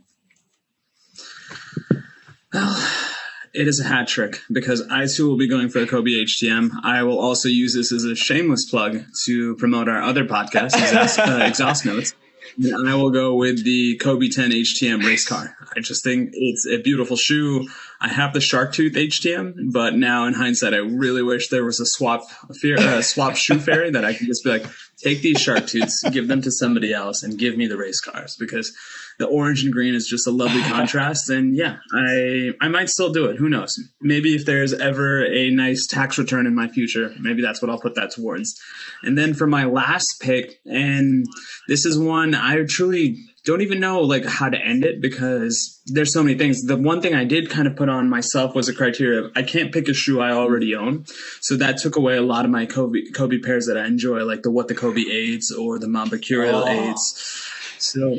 Well, 2.52 3.09
it 3.52 3.66
is 3.66 3.80
a 3.80 3.84
hat 3.84 4.08
trick 4.08 4.40
because 4.50 4.82
I 4.88 5.06
too 5.06 5.28
will 5.28 5.36
be 5.36 5.48
going 5.48 5.68
for 5.68 5.80
a 5.80 5.86
Kobe 5.86 6.10
HTM. 6.10 6.70
I 6.84 7.02
will 7.02 7.18
also 7.18 7.48
use 7.48 7.74
this 7.74 7.92
as 7.92 8.04
a 8.04 8.14
shameless 8.14 8.70
plug 8.70 9.02
to 9.24 9.56
promote 9.56 9.88
our 9.88 10.02
other 10.02 10.24
podcast, 10.24 10.74
Exhaust, 10.74 11.18
uh, 11.18 11.38
Exhaust 11.42 11.84
Notes. 11.84 12.14
And 12.56 12.88
I 12.88 12.94
will 12.94 13.10
go 13.10 13.34
with 13.34 13.64
the 13.64 13.96
Kobe 13.98 14.28
10 14.28 14.50
HTM 14.50 15.04
race 15.04 15.26
car. 15.26 15.56
I 15.76 15.80
just 15.80 16.02
think 16.02 16.30
it's 16.32 16.66
a 16.66 16.78
beautiful 16.78 17.16
shoe. 17.16 17.68
I 18.00 18.08
have 18.08 18.32
the 18.32 18.40
Shark 18.40 18.72
Tooth 18.72 18.94
HTM, 18.94 19.72
but 19.72 19.94
now 19.94 20.26
in 20.26 20.34
hindsight, 20.34 20.74
I 20.74 20.78
really 20.78 21.22
wish 21.22 21.48
there 21.48 21.64
was 21.64 21.80
a 21.80 21.86
swap 21.86 22.22
a 22.48 22.74
uh, 22.74 23.02
swap 23.02 23.36
shoe 23.36 23.58
fairy 23.60 23.90
that 23.90 24.04
I 24.04 24.14
could 24.14 24.26
just 24.26 24.42
be 24.42 24.50
like, 24.50 24.66
take 24.96 25.22
these 25.22 25.40
Shark 25.40 25.66
Tooths, 25.66 26.02
give 26.10 26.28
them 26.28 26.42
to 26.42 26.50
somebody 26.50 26.92
else, 26.92 27.22
and 27.22 27.38
give 27.38 27.56
me 27.56 27.66
the 27.66 27.76
race 27.76 28.00
cars 28.00 28.36
because 28.38 28.74
the 29.20 29.26
orange 29.26 29.62
and 29.62 29.70
green 29.72 29.94
is 29.94 30.08
just 30.08 30.26
a 30.26 30.30
lovely 30.30 30.62
contrast. 30.74 31.28
And 31.30 31.54
yeah, 31.54 31.76
I 31.94 32.52
I 32.60 32.68
might 32.68 32.88
still 32.88 33.12
do 33.12 33.26
it. 33.26 33.36
Who 33.36 33.48
knows? 33.50 33.78
Maybe 34.00 34.34
if 34.34 34.46
there's 34.46 34.72
ever 34.72 35.24
a 35.24 35.50
nice 35.50 35.86
tax 35.86 36.18
return 36.18 36.46
in 36.46 36.54
my 36.54 36.68
future, 36.68 37.14
maybe 37.20 37.42
that's 37.42 37.60
what 37.62 37.70
I'll 37.70 37.78
put 37.78 37.94
that 37.96 38.10
towards. 38.10 38.58
And 39.02 39.16
then 39.16 39.34
for 39.34 39.46
my 39.46 39.66
last 39.66 40.20
pick, 40.20 40.58
and 40.64 41.26
this 41.68 41.84
is 41.84 41.98
one 41.98 42.34
I 42.34 42.64
truly 42.66 43.18
don't 43.44 43.60
even 43.60 43.78
know 43.80 44.00
like 44.00 44.24
how 44.24 44.48
to 44.48 44.58
end 44.58 44.84
it 44.84 45.00
because 45.02 45.80
there's 45.86 46.12
so 46.14 46.22
many 46.22 46.36
things. 46.38 46.62
The 46.62 46.76
one 46.78 47.02
thing 47.02 47.14
I 47.14 47.24
did 47.24 47.50
kind 47.50 47.68
of 47.68 47.76
put 47.76 47.90
on 47.90 48.08
myself 48.08 48.54
was 48.54 48.68
a 48.70 48.74
criteria 48.74 49.24
of 49.24 49.32
I 49.36 49.42
can't 49.42 49.70
pick 49.70 49.86
a 49.88 49.94
shoe 49.94 50.20
I 50.20 50.30
already 50.32 50.74
own. 50.74 51.04
So 51.42 51.56
that 51.56 51.76
took 51.76 51.96
away 51.96 52.16
a 52.16 52.22
lot 52.22 52.46
of 52.46 52.50
my 52.50 52.64
Kobe 52.64 53.00
Kobe 53.14 53.38
pairs 53.38 53.66
that 53.66 53.76
I 53.76 53.86
enjoy, 53.86 54.24
like 54.24 54.42
the 54.42 54.50
What 54.50 54.68
the 54.68 54.74
Kobe 54.74 55.02
eights 55.02 55.52
or 55.52 55.78
the 55.78 55.88
Mamba 55.88 56.18
Curial 56.18 56.64
Oh. 56.64 56.68
Eights. 56.68 57.46
So 57.78 58.18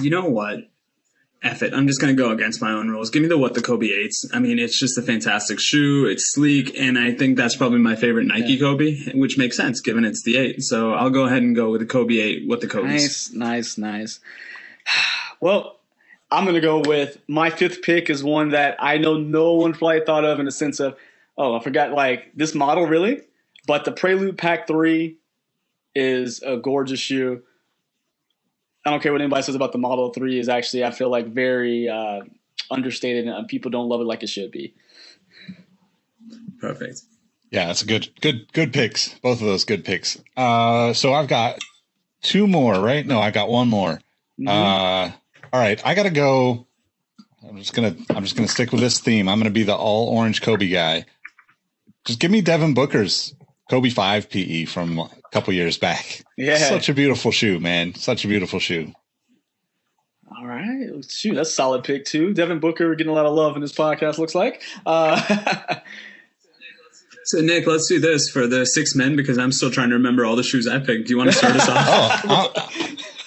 you 0.00 0.10
know 0.10 0.26
what? 0.26 0.70
F 1.42 1.62
it. 1.62 1.72
I'm 1.72 1.86
just 1.86 2.00
gonna 2.00 2.12
go 2.12 2.30
against 2.32 2.60
my 2.60 2.70
own 2.70 2.90
rules. 2.90 3.08
Give 3.08 3.22
me 3.22 3.28
the 3.28 3.38
what 3.38 3.54
the 3.54 3.62
Kobe 3.62 3.86
eights. 3.86 4.28
I 4.32 4.40
mean, 4.40 4.58
it's 4.58 4.78
just 4.78 4.98
a 4.98 5.02
fantastic 5.02 5.58
shoe. 5.58 6.04
It's 6.06 6.34
sleek, 6.34 6.78
and 6.78 6.98
I 6.98 7.12
think 7.12 7.38
that's 7.38 7.56
probably 7.56 7.78
my 7.78 7.96
favorite 7.96 8.26
Nike 8.26 8.58
Kobe, 8.58 9.12
which 9.14 9.38
makes 9.38 9.56
sense 9.56 9.80
given 9.80 10.04
it's 10.04 10.22
the 10.22 10.36
eight. 10.36 10.62
So 10.62 10.92
I'll 10.92 11.08
go 11.08 11.24
ahead 11.24 11.42
and 11.42 11.56
go 11.56 11.70
with 11.70 11.80
the 11.80 11.86
Kobe 11.86 12.18
eight. 12.18 12.46
What 12.46 12.60
the 12.60 12.66
Kobe's. 12.66 13.32
Nice, 13.32 13.32
nice, 13.32 13.78
nice. 13.78 14.20
Well, 15.42 15.80
I'm 16.30 16.44
gonna 16.44 16.60
go 16.60 16.80
with 16.80 17.16
my 17.26 17.48
fifth 17.48 17.80
pick 17.80 18.10
is 18.10 18.22
one 18.22 18.50
that 18.50 18.76
I 18.78 18.98
know 18.98 19.16
no 19.16 19.54
one 19.54 19.72
probably 19.72 20.02
thought 20.04 20.26
of 20.26 20.38
in 20.38 20.44
the 20.44 20.52
sense 20.52 20.78
of, 20.78 20.96
oh, 21.38 21.56
I 21.56 21.62
forgot 21.62 21.92
like 21.92 22.32
this 22.34 22.54
model 22.54 22.84
really, 22.84 23.22
but 23.66 23.86
the 23.86 23.92
Prelude 23.92 24.36
Pack 24.36 24.66
Three 24.66 25.16
is 25.94 26.42
a 26.42 26.58
gorgeous 26.58 27.00
shoe. 27.00 27.42
I 28.84 28.90
don't 28.90 29.02
care 29.02 29.12
what 29.12 29.20
anybody 29.20 29.42
says 29.42 29.54
about 29.54 29.72
the 29.72 29.78
Model 29.78 30.10
Three. 30.10 30.38
Is 30.38 30.48
actually 30.48 30.84
I 30.84 30.90
feel 30.90 31.10
like 31.10 31.26
very 31.26 31.88
uh, 31.88 32.20
understated 32.70 33.28
and 33.28 33.48
people 33.48 33.70
don't 33.70 33.88
love 33.88 34.00
it 34.00 34.04
like 34.04 34.22
it 34.22 34.28
should 34.28 34.50
be. 34.50 34.74
Perfect. 36.60 37.02
Yeah, 37.50 37.66
that's 37.66 37.82
a 37.82 37.86
good, 37.86 38.08
good, 38.20 38.52
good 38.52 38.72
picks. 38.72 39.18
Both 39.18 39.40
of 39.40 39.46
those 39.46 39.64
good 39.64 39.84
picks. 39.84 40.18
Uh, 40.36 40.92
so 40.92 41.12
I've 41.12 41.26
got 41.26 41.58
two 42.22 42.46
more, 42.46 42.74
right? 42.74 43.04
No, 43.04 43.18
I 43.18 43.32
got 43.32 43.48
one 43.48 43.68
more. 43.68 43.98
Uh, 44.46 45.10
all 45.52 45.60
right, 45.60 45.84
I 45.84 45.94
gotta 45.94 46.10
go. 46.10 46.66
I'm 47.46 47.58
just 47.58 47.74
gonna, 47.74 47.96
I'm 48.10 48.22
just 48.22 48.36
gonna 48.36 48.48
stick 48.48 48.70
with 48.70 48.80
this 48.80 49.00
theme. 49.00 49.28
I'm 49.28 49.38
gonna 49.38 49.50
be 49.50 49.64
the 49.64 49.74
all 49.74 50.08
orange 50.16 50.42
Kobe 50.42 50.68
guy. 50.68 51.06
Just 52.04 52.20
give 52.20 52.30
me 52.30 52.40
Devin 52.40 52.72
Booker's 52.72 53.34
Kobe 53.70 53.88
Five 53.90 54.28
PE 54.28 54.66
from 54.66 54.98
a 54.98 55.08
couple 55.32 55.54
years 55.54 55.78
back. 55.78 56.24
Yeah. 56.36 56.58
such 56.58 56.88
a 56.88 56.94
beautiful 56.94 57.30
shoe, 57.30 57.58
man. 57.60 57.94
Such 57.94 58.24
a 58.24 58.28
beautiful 58.28 58.58
shoe. 58.58 58.92
All 60.36 60.46
right, 60.46 60.88
shoot, 61.08 61.34
that's 61.34 61.50
a 61.50 61.52
solid 61.52 61.84
pick 61.84 62.04
too. 62.04 62.32
Devin 62.34 62.60
Booker 62.60 62.94
getting 62.94 63.10
a 63.10 63.14
lot 63.14 63.26
of 63.26 63.34
love 63.34 63.56
in 63.56 63.62
this 63.62 63.72
podcast. 63.72 64.18
Looks 64.18 64.34
like. 64.34 64.62
Uh, 64.84 65.76
So 67.24 67.40
Nick, 67.40 67.64
let's 67.66 67.86
do 67.86 68.00
this 68.00 68.28
for 68.28 68.48
the 68.48 68.64
six 68.64 68.96
men 68.96 69.14
because 69.14 69.38
I'm 69.38 69.52
still 69.52 69.70
trying 69.70 69.90
to 69.90 69.94
remember 69.94 70.24
all 70.24 70.34
the 70.34 70.42
shoes 70.42 70.66
I 70.66 70.80
picked. 70.80 71.06
Do 71.06 71.12
you 71.12 71.18
want 71.18 71.30
to 71.30 71.36
start 71.36 71.54
us 71.54 71.68
off? 71.68 72.24
Oh, 72.28 72.68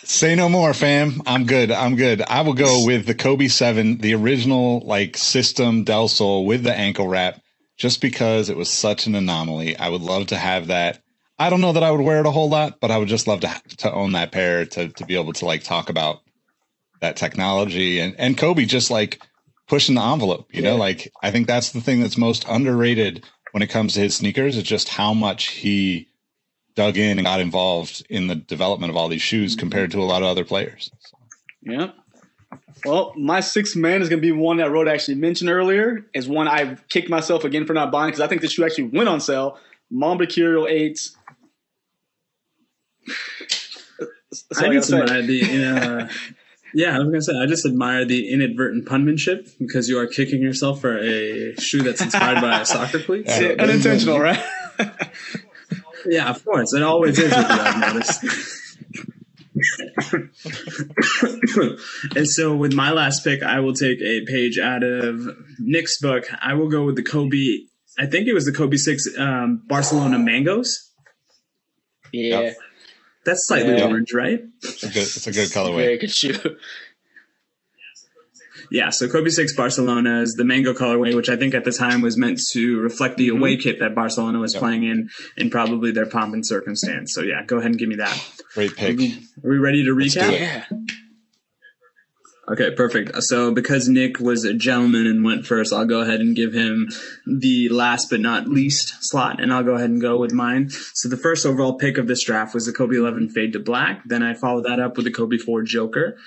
say 0.03 0.35
no 0.35 0.49
more, 0.49 0.73
fam. 0.73 1.21
I'm 1.25 1.45
good. 1.45 1.71
I'm 1.71 1.95
good. 1.95 2.21
I 2.21 2.41
will 2.41 2.53
go 2.53 2.85
with 2.85 3.05
the 3.05 3.15
Kobe 3.15 3.47
Seven, 3.47 3.99
the 3.99 4.13
original 4.15 4.81
like 4.81 5.15
system 5.15 5.85
Del 5.85 6.09
Sol 6.09 6.45
with 6.45 6.63
the 6.63 6.75
ankle 6.75 7.07
wrap, 7.07 7.39
just 7.83 7.99
because 7.99 8.49
it 8.49 8.55
was 8.55 8.69
such 8.69 9.07
an 9.07 9.13
anomaly. 9.13 9.75
I 9.75 9.89
would 9.89 9.99
love 9.99 10.27
to 10.27 10.37
have 10.37 10.67
that. 10.67 11.03
I 11.37 11.49
don't 11.49 11.59
know 11.59 11.73
that 11.73 11.83
I 11.83 11.91
would 11.91 11.99
wear 11.99 12.21
it 12.21 12.25
a 12.25 12.31
whole 12.31 12.47
lot, 12.47 12.79
but 12.79 12.91
I 12.91 12.97
would 12.97 13.09
just 13.09 13.27
love 13.27 13.41
to 13.41 13.61
to 13.79 13.91
own 13.91 14.13
that 14.13 14.31
pair 14.31 14.65
to 14.65 14.87
to 14.87 15.05
be 15.05 15.15
able 15.15 15.33
to 15.33 15.45
like 15.45 15.65
talk 15.65 15.89
about 15.89 16.21
that 17.01 17.17
technology 17.17 17.99
and 17.99 18.15
and 18.17 18.37
Kobe 18.37 18.63
just 18.63 18.89
like 18.89 19.21
pushing 19.67 19.95
the 19.95 20.01
envelope. 20.01 20.47
You 20.55 20.61
know, 20.61 20.77
like 20.77 21.11
I 21.21 21.31
think 21.31 21.45
that's 21.45 21.71
the 21.71 21.81
thing 21.81 21.99
that's 21.99 22.17
most 22.17 22.45
underrated 22.47 23.25
when 23.51 23.61
it 23.61 23.69
comes 23.69 23.95
to 23.95 23.99
his 23.99 24.15
sneakers. 24.15 24.55
Is 24.55 24.63
just 24.63 24.87
how 24.87 25.13
much 25.13 25.47
he 25.49 26.07
dug 26.75 26.97
in 26.97 27.19
and 27.19 27.25
got 27.25 27.41
involved 27.41 28.05
in 28.09 28.27
the 28.27 28.35
development 28.35 28.91
of 28.91 28.95
all 28.95 29.09
these 29.09 29.21
shoes 29.21 29.51
mm-hmm. 29.51 29.59
compared 29.59 29.91
to 29.91 29.99
a 29.99 30.07
lot 30.07 30.21
of 30.21 30.29
other 30.29 30.45
players. 30.45 30.89
Yeah. 31.61 31.91
Well, 32.85 33.13
my 33.17 33.39
sixth 33.39 33.75
man 33.75 34.01
is 34.01 34.09
going 34.09 34.21
to 34.21 34.25
be 34.25 34.31
one 34.31 34.57
that 34.57 34.67
Rohit 34.67 34.91
actually 34.91 35.15
mentioned 35.15 35.49
earlier. 35.49 36.05
Is 36.13 36.27
one 36.27 36.47
I 36.47 36.75
kicked 36.89 37.09
myself 37.09 37.43
again 37.43 37.65
for 37.65 37.73
not 37.73 37.91
buying 37.91 38.09
because 38.09 38.21
I 38.21 38.27
think 38.27 38.41
the 38.41 38.49
shoe 38.49 38.65
actually 38.65 38.85
went 38.85 39.07
on 39.09 39.19
sale. 39.21 39.57
Mamba 39.89 40.25
Curial 40.27 40.67
Eights. 40.67 41.15
That's 44.49 44.61
all 44.61 44.65
I 44.65 44.69
I 44.69 44.73
just 44.73 44.89
gotta 44.91 45.03
admire 45.03 45.21
the 45.21 45.65
uh, 45.65 46.07
yeah. 46.73 46.95
I 46.95 46.99
was 46.99 47.07
gonna 47.07 47.21
say 47.21 47.33
I 47.37 47.45
just 47.45 47.65
admire 47.65 48.03
the 48.05 48.29
inadvertent 48.31 48.85
punmanship 48.87 49.47
because 49.59 49.87
you 49.87 49.99
are 49.99 50.07
kicking 50.07 50.41
yourself 50.41 50.81
for 50.81 50.97
a 50.97 51.55
shoe 51.57 51.83
that's 51.83 52.01
inspired 52.01 52.41
by 52.41 52.61
a 52.61 52.65
soccer 52.65 52.99
cleat. 52.99 53.25
Yeah, 53.27 53.37
So- 53.39 53.55
unintentional, 53.59 54.19
right? 54.19 54.43
yeah, 56.07 56.29
of 56.29 56.43
course, 56.43 56.73
it 56.73 56.81
always 56.81 57.19
is. 57.19 57.25
With 57.25 57.33
you, 57.33 57.37
I've 57.47 57.93
noticed. 57.93 58.23
and 62.15 62.27
so, 62.27 62.55
with 62.55 62.73
my 62.73 62.91
last 62.91 63.23
pick, 63.23 63.43
I 63.43 63.59
will 63.59 63.73
take 63.73 64.01
a 64.01 64.25
page 64.25 64.57
out 64.59 64.83
of 64.83 65.19
Nick's 65.59 65.99
book. 66.01 66.25
I 66.41 66.53
will 66.55 66.69
go 66.69 66.83
with 66.85 66.95
the 66.95 67.03
Kobe. 67.03 67.59
I 67.97 68.05
think 68.07 68.27
it 68.27 68.33
was 68.33 68.45
the 68.45 68.51
Kobe 68.53 68.77
Six 68.77 69.07
um, 69.17 69.61
Barcelona 69.67 70.17
Mangoes. 70.19 70.91
yeah, 72.11 72.51
That's 73.25 73.47
slightly 73.47 73.77
Yeah. 73.77 73.85
orange, 73.87 74.13
right? 74.13 74.41
It's 74.63 74.83
a 74.83 74.87
good, 74.87 74.97
it's 74.97 75.27
a 75.27 75.31
good 75.31 75.49
colorway. 75.49 75.75
very 75.77 75.97
good 75.97 76.11
shoe. 76.11 76.35
Yeah, 78.71 78.89
so 78.89 79.07
Kobe 79.07 79.29
Six 79.29 79.55
Barcelona 79.55 80.21
is 80.21 80.33
the 80.33 80.43
mango 80.43 80.73
colorway, 80.73 81.15
which 81.15 81.29
I 81.29 81.35
think 81.35 81.53
at 81.53 81.63
the 81.63 81.71
time 81.71 82.01
was 82.01 82.17
meant 82.17 82.39
to 82.51 82.79
reflect 82.79 83.17
the 83.17 83.29
mm-hmm. 83.29 83.37
away 83.37 83.57
kit 83.57 83.79
that 83.79 83.95
Barcelona 83.95 84.39
was 84.39 84.55
playing 84.55 84.83
in, 84.83 85.09
and 85.37 85.51
probably 85.51 85.91
their 85.91 86.05
pomp 86.05 86.33
and 86.33 86.45
circumstance. 86.45 87.13
So 87.13 87.21
yeah, 87.21 87.43
go 87.45 87.57
ahead 87.57 87.71
and 87.71 87.79
give 87.79 87.89
me 87.89 87.95
that. 87.95 88.19
Great 88.53 88.75
pick. 88.75 88.99
Are 88.99 89.49
we 89.49 89.57
ready 89.57 89.83
to 89.85 89.95
Let's 89.95 90.13
do 90.13 90.19
recap? 90.19 90.31
it. 90.31 90.41
Yeah, 90.41 90.65
Okay, 92.51 92.71
perfect. 92.71 93.23
So 93.23 93.53
because 93.53 93.87
Nick 93.87 94.19
was 94.19 94.43
a 94.43 94.53
gentleman 94.53 95.07
and 95.07 95.23
went 95.23 95.45
first, 95.45 95.71
I'll 95.71 95.85
go 95.85 96.01
ahead 96.01 96.19
and 96.19 96.35
give 96.35 96.51
him 96.53 96.89
the 97.25 97.69
last 97.69 98.09
but 98.09 98.19
not 98.19 98.49
least 98.49 98.95
slot, 98.99 99.41
and 99.41 99.53
I'll 99.53 99.63
go 99.63 99.75
ahead 99.75 99.89
and 99.89 100.01
go 100.01 100.17
with 100.17 100.33
mine. 100.33 100.69
So 100.69 101.07
the 101.07 101.15
first 101.15 101.45
overall 101.45 101.77
pick 101.77 101.97
of 101.97 102.07
this 102.07 102.25
draft 102.25 102.53
was 102.53 102.65
the 102.65 102.73
Kobe 102.73 102.97
11 102.97 103.29
Fade 103.29 103.53
to 103.53 103.59
Black. 103.59 104.01
Then 104.05 104.23
I 104.23 104.33
followed 104.33 104.65
that 104.65 104.81
up 104.81 104.97
with 104.97 105.05
the 105.05 105.11
Kobe 105.11 105.37
4 105.37 105.63
Joker. 105.63 106.17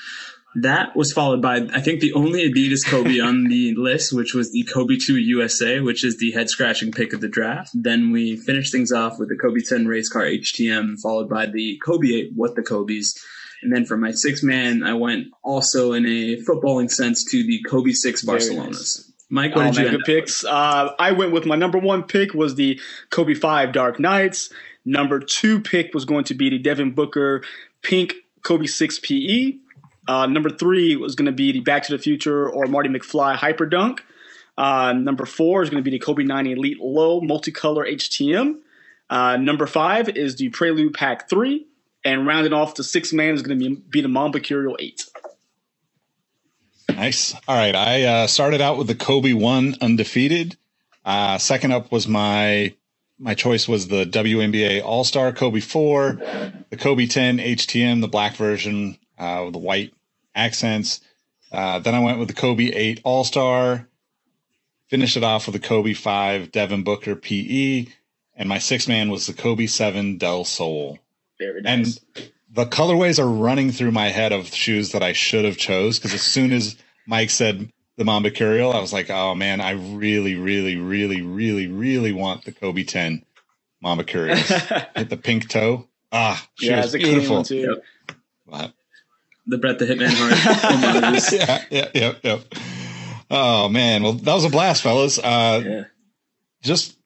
That 0.63 0.97
was 0.97 1.13
followed 1.13 1.43
by, 1.43 1.57
I 1.73 1.81
think, 1.81 2.01
the 2.01 2.15
only 2.15 2.51
Adidas 2.51 2.85
Kobe 2.87 3.21
on 3.21 3.45
the 3.45 3.75
list, 3.77 4.13
which 4.13 4.33
was 4.35 4.53
the 4.53 4.63
Kobe 4.63 4.97
2 4.97 5.17
USA, 5.17 5.81
which 5.81 6.05
is 6.05 6.17
the 6.17 6.33
head 6.33 6.49
scratching 6.49 6.93
pick 6.93 7.13
of 7.13 7.21
the 7.21 7.29
draft. 7.29 7.71
Then 7.75 8.11
we 8.11 8.37
finished 8.37 8.73
things 8.73 8.91
off 8.91 9.19
with 9.19 9.29
the 9.29 9.37
Kobe 9.37 9.61
10 9.61 9.87
Race 9.87 10.09
Car 10.09 10.23
HTM, 10.23 10.99
followed 11.03 11.29
by 11.29 11.47
the 11.47 11.79
Kobe 11.85 12.09
8 12.09 12.33
What 12.35 12.55
the 12.55 12.63
Kobe's. 12.63 13.15
And 13.63 13.75
then 13.75 13.85
for 13.85 13.97
my 13.97 14.13
six 14.13 14.43
man, 14.43 14.83
I 14.83 14.95
went 14.95 15.29
also 15.43 15.93
in 15.93 16.07
a 16.07 16.37
footballing 16.43 16.91
sense 16.91 17.25
to 17.31 17.43
the 17.45 17.63
Kobe 17.69 17.93
6 17.93 18.23
Very 18.23 18.39
Barcelonas. 18.39 19.11
Mike, 19.29 19.57
what 19.57 19.67
Oh, 19.67 19.73
did 19.73 19.81
you 19.81 19.89
end 19.89 20.03
picks. 20.07 20.45
Uh, 20.45 20.91
I 20.99 21.13
went 21.13 21.33
with 21.33 21.47
my 21.47 21.57
number 21.57 21.79
one 21.79 22.05
pick 22.05 22.33
was 22.33 22.55
the 22.55 22.81
Kobe 23.11 23.35
Five 23.35 23.73
Dark 23.73 23.99
Knights. 23.99 24.51
Number 24.85 25.19
two 25.19 25.61
pick 25.61 25.93
was 25.95 26.05
going 26.05 26.25
to 26.25 26.35
be 26.35 26.49
the 26.49 26.59
Devin 26.59 26.93
Booker 26.93 27.43
Pink 27.83 28.15
Kobe 28.43 28.67
Six 28.67 29.01
PE. 29.01 29.55
Uh, 30.09 30.27
number 30.27 30.51
three 30.51 30.97
was 30.97 31.15
going 31.15 31.27
to 31.27 31.33
be 31.33 31.53
the 31.53 31.61
Back 31.61 31.85
to 31.85 31.93
the 31.93 32.03
Future 32.03 32.49
or 32.49 32.67
Marty 32.67 32.89
McFly 32.89 33.35
Hyper 33.35 33.67
Dunk. 33.67 34.05
Uh, 34.57 34.93
number 34.93 35.27
four 35.27 35.63
is 35.63 35.71
going 35.71 35.83
to 35.83 35.89
be 35.89 35.97
the 35.97 35.99
Kobe 35.99 36.25
9 36.25 36.47
Elite 36.47 36.81
Low 36.81 37.21
Multicolor 37.21 37.91
HTM. 37.93 38.59
Uh, 39.11 39.37
number 39.37 39.67
five 39.67 40.09
is 40.09 40.37
the 40.37 40.49
Prelude 40.51 40.95
Pack 40.95 41.29
3. 41.29 41.67
And 42.05 42.27
rounding 42.27 42.53
off 42.53 42.77
the 42.77 42.85
six 42.85 43.13
man 43.13 43.35
is 43.35 43.43
going 43.43 43.59
to 43.59 43.69
be, 43.69 43.75
be 43.75 44.01
the 44.01 44.09
Mamba 44.09 44.39
Curial 44.39 44.77
8. 44.79 45.07
Nice. 46.91 47.35
All 47.49 47.57
right. 47.57 47.75
I 47.75 48.03
uh, 48.05 48.27
started 48.29 48.61
out 48.61 48.79
with 48.79 48.87
the 48.87 48.95
Kobe 48.95 49.33
one 49.33 49.75
undefeated. 49.81 50.57
Uh, 51.05 51.39
second 51.39 51.73
up 51.73 51.93
was 51.93 52.09
my 52.09 52.75
my 53.19 53.35
choice 53.35 53.67
was 53.67 53.89
the 53.89 54.05
WNBA 54.05 54.83
All 54.83 55.05
Star 55.05 55.33
Kobe 55.33 55.61
four, 55.61 56.15
the 56.71 56.77
Kobe 56.77 57.07
ten 57.07 57.39
HTM, 57.39 58.01
the 58.01 58.09
black 58.09 58.35
version 58.37 58.99
uh, 59.19 59.43
with 59.45 59.53
the 59.53 59.59
white 59.59 59.93
accents. 60.35 61.01
Uh, 61.53 61.79
then 61.79 61.95
I 61.95 62.01
went 62.01 62.19
with 62.19 62.29
the 62.29 62.35
Kobe 62.35 62.67
eight 62.73 63.01
All 63.05 63.25
Star. 63.25 63.89
Finished 64.89 65.17
it 65.17 65.25
off 65.25 65.47
with 65.47 65.55
the 65.61 65.67
Kobe 65.69 65.95
five 65.95 66.53
Devin 66.53 66.85
Booker 66.85 67.17
PE, 67.17 67.87
and 68.37 68.49
my 68.49 68.59
sixth 68.59 68.89
man 68.89 69.11
was 69.11 69.27
the 69.27 69.33
Kobe 69.33 69.67
seven 69.67 70.17
Del 70.19 70.45
Sol. 70.45 70.99
Very 71.39 71.61
nice. 71.63 72.01
And 72.17 72.31
the 72.53 72.67
colorways 72.67 73.19
are 73.19 73.29
running 73.29 73.73
through 73.73 73.91
my 73.91 74.09
head 74.09 74.33
of 74.33 74.47
shoes 74.47 74.93
that 74.93 75.03
I 75.03 75.13
should 75.13 75.45
have 75.45 75.57
chose 75.57 75.99
because 75.99 76.15
as 76.15 76.23
soon 76.23 76.53
as 76.53 76.77
Mike 77.07 77.31
said 77.31 77.71
the 77.97 78.05
Mamba 78.05 78.31
Curial, 78.31 78.73
I 78.73 78.81
was 78.81 78.93
like, 78.93 79.11
oh 79.11 79.35
man, 79.35 79.61
I 79.61 79.73
really, 79.73 80.37
really, 80.37 80.77
really, 80.77 81.21
really, 81.23 81.67
really 81.67 82.13
want 82.13 82.45
the 82.45 82.53
Kobe 82.53 82.85
10 82.85 83.25
Mamba 83.83 84.05
Curials. 84.05 84.49
Hit 84.97 85.11
the 85.11 85.17
pink 85.17 85.49
toe. 85.49 85.87
Ah, 86.13 86.47
she 86.55 86.69
yeah, 86.69 86.77
was 86.77 86.95
it's 86.95 87.05
a 87.05 87.07
beautiful. 87.07 87.43
too. 87.43 87.81
But- 88.47 88.73
The 89.47 89.59
Brett 89.59 89.79
the 89.79 89.87
Hitman 89.87 90.09
Hart. 90.13 91.03
homages. 91.03 91.33
yeah, 91.33 91.63
yeah, 91.71 91.89
yeah, 91.95 92.13
yeah. 92.23 92.39
Oh 93.31 93.69
man, 93.69 94.03
well 94.03 94.13
that 94.15 94.35
was 94.35 94.45
a 94.45 94.51
blast, 94.51 94.83
fellas. 94.83 95.19
Uh, 95.19 95.63
yeah. 95.65 95.85
just 96.63 96.97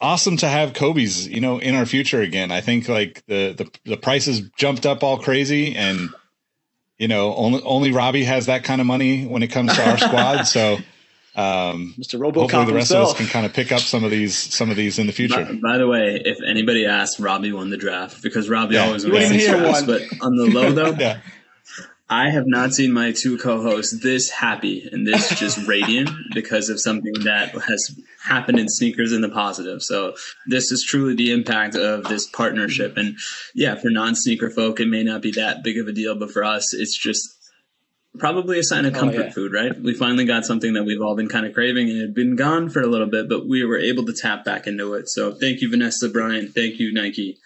awesome 0.00 0.36
to 0.38 0.48
have 0.48 0.74
Kobe's, 0.74 1.26
you 1.28 1.40
know, 1.40 1.58
in 1.58 1.74
our 1.74 1.86
future 1.86 2.20
again. 2.20 2.50
I 2.52 2.60
think 2.60 2.88
like 2.88 3.24
the 3.26 3.52
the 3.52 3.70
the 3.90 3.96
prices 3.96 4.40
jumped 4.56 4.86
up 4.86 5.02
all 5.02 5.18
crazy, 5.18 5.74
and 5.76 6.10
you 6.98 7.08
know, 7.08 7.34
only 7.34 7.62
only 7.62 7.92
Robbie 7.92 8.24
has 8.24 8.46
that 8.46 8.64
kind 8.64 8.80
of 8.80 8.86
money 8.86 9.26
when 9.26 9.42
it 9.42 9.48
comes 9.48 9.74
to 9.74 9.88
our 9.90 9.98
squad. 9.98 10.42
So 10.44 10.78
um, 11.36 11.94
Mr. 11.98 12.22
hopefully 12.22 12.46
the 12.46 12.72
rest 12.74 12.90
himself. 12.90 13.08
of 13.10 13.14
us 13.14 13.16
can 13.16 13.26
kind 13.26 13.44
of 13.44 13.52
pick 13.52 13.72
up 13.72 13.80
some 13.80 14.04
of 14.04 14.12
these 14.12 14.36
some 14.36 14.70
of 14.70 14.76
these 14.76 15.00
in 15.00 15.08
the 15.08 15.12
future. 15.12 15.44
by 15.60 15.78
the 15.78 15.88
way, 15.88 16.20
if 16.24 16.38
anybody 16.48 16.86
asks, 16.86 17.18
Robbie 17.18 17.50
won 17.52 17.70
the 17.70 17.76
draft 17.76 18.22
because 18.22 18.48
Robbie 18.48 18.76
Yeah. 18.76 18.86
always 18.86 19.04
wins 19.04 19.14
wouldn't 19.14 19.32
these 19.32 19.48
drafts. 19.48 19.82
But 19.82 20.02
on 20.24 20.36
the 20.36 20.46
low 20.46 20.70
though, 20.70 20.92
Yeah, 20.98 21.18
I 22.14 22.30
have 22.30 22.46
not 22.46 22.72
seen 22.72 22.92
my 22.92 23.10
two 23.10 23.36
co-hosts 23.38 24.00
this 24.02 24.30
happy 24.30 24.88
and 24.92 25.04
this 25.04 25.28
just 25.42 25.66
radiant 25.66 26.10
because 26.32 26.68
of 26.68 26.80
something 26.80 27.12
that 27.24 27.50
has 27.50 28.00
happened 28.22 28.60
in 28.60 28.68
sneakers 28.68 29.12
in 29.12 29.20
the 29.20 29.28
positive. 29.28 29.82
So 29.82 30.14
this 30.46 30.70
is 30.70 30.86
truly 30.88 31.14
the 31.16 31.32
impact 31.32 31.74
of 31.74 32.04
this 32.04 32.26
partnership. 32.28 32.96
And 32.96 33.16
yeah, 33.54 33.74
for 33.74 33.90
non-sneaker 33.90 34.50
folk, 34.50 34.78
it 34.78 34.86
may 34.86 35.02
not 35.02 35.22
be 35.22 35.32
that 35.32 35.64
big 35.64 35.76
of 35.78 35.88
a 35.88 35.92
deal, 35.92 36.14
but 36.16 36.30
for 36.30 36.44
us, 36.44 36.72
it's 36.72 36.96
just 36.96 37.28
probably 38.16 38.60
a 38.60 38.62
sign 38.62 38.84
of 38.84 38.94
Oh, 38.94 39.00
comfort 39.00 39.26
yeah. 39.26 39.30
food, 39.32 39.52
right? 39.52 39.72
We 39.76 39.92
finally 39.92 40.24
got 40.24 40.44
something 40.44 40.74
that 40.74 40.84
we've 40.84 41.02
all 41.02 41.16
been 41.16 41.28
kind 41.28 41.46
of 41.46 41.52
craving 41.52 41.90
and 41.90 41.98
it 41.98 42.02
had 42.02 42.14
been 42.14 42.36
gone 42.36 42.70
for 42.70 42.80
a 42.80 42.86
little 42.86 43.08
bit, 43.08 43.28
but 43.28 43.48
we 43.48 43.64
were 43.64 43.78
able 43.78 44.06
to 44.06 44.12
tap 44.12 44.44
back 44.44 44.68
into 44.68 44.94
it. 44.94 45.08
So 45.08 45.34
thank 45.34 45.60
you, 45.62 45.68
Vanessa, 45.68 46.08
Bryant. 46.08 46.54
Thank 46.54 46.78
you, 46.78 46.92
Nike. 46.94 47.38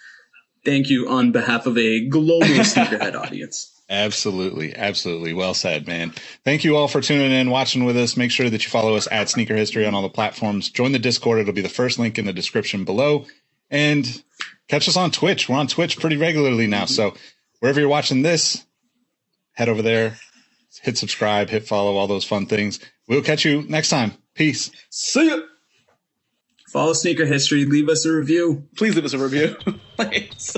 Thank 0.63 0.89
you 0.91 1.09
on 1.09 1.31
behalf 1.31 1.65
of 1.65 1.75
a 1.77 2.07
global 2.07 2.45
sneakerhead 2.73 3.15
audience. 3.15 3.75
Absolutely, 3.89 4.75
absolutely. 4.75 5.33
Well 5.33 5.53
said, 5.53 5.87
man. 5.87 6.13
Thank 6.43 6.63
you 6.63 6.75
all 6.75 6.87
for 6.87 7.01
tuning 7.01 7.31
in, 7.31 7.49
watching 7.49 7.85
with 7.85 7.97
us. 7.97 8.17
Make 8.17 8.31
sure 8.31 8.49
that 8.49 8.63
you 8.63 8.69
follow 8.69 8.95
us 8.95 9.07
at 9.11 9.29
Sneaker 9.29 9.55
History 9.55 9.85
on 9.85 9.95
all 9.95 10.01
the 10.01 10.09
platforms. 10.09 10.69
Join 10.69 10.91
the 10.91 10.99
Discord; 10.99 11.39
it'll 11.39 11.53
be 11.53 11.61
the 11.61 11.69
first 11.69 11.99
link 11.99 12.17
in 12.17 12.25
the 12.25 12.33
description 12.33 12.85
below, 12.85 13.25
and 13.69 14.23
catch 14.67 14.87
us 14.87 14.97
on 14.97 15.11
Twitch. 15.11 15.49
We're 15.49 15.57
on 15.57 15.67
Twitch 15.67 15.99
pretty 15.99 16.17
regularly 16.17 16.67
now, 16.67 16.85
so 16.85 17.15
wherever 17.59 17.79
you're 17.79 17.89
watching 17.89 18.21
this, 18.21 18.65
head 19.53 19.69
over 19.69 19.81
there, 19.81 20.17
hit 20.81 20.97
subscribe, 20.97 21.49
hit 21.49 21.67
follow, 21.67 21.97
all 21.97 22.07
those 22.07 22.25
fun 22.25 22.45
things. 22.45 22.79
We'll 23.07 23.21
catch 23.23 23.45
you 23.45 23.63
next 23.67 23.89
time. 23.89 24.13
Peace. 24.35 24.71
See 24.89 25.27
ya. 25.27 25.39
Follow 26.69 26.93
Sneaker 26.93 27.25
History. 27.25 27.65
Leave 27.65 27.89
us 27.89 28.05
a 28.05 28.11
review. 28.13 28.67
Please 28.77 28.95
leave 28.95 29.05
us 29.05 29.13
a 29.13 29.17
review. 29.17 29.55
Please. 29.97 30.55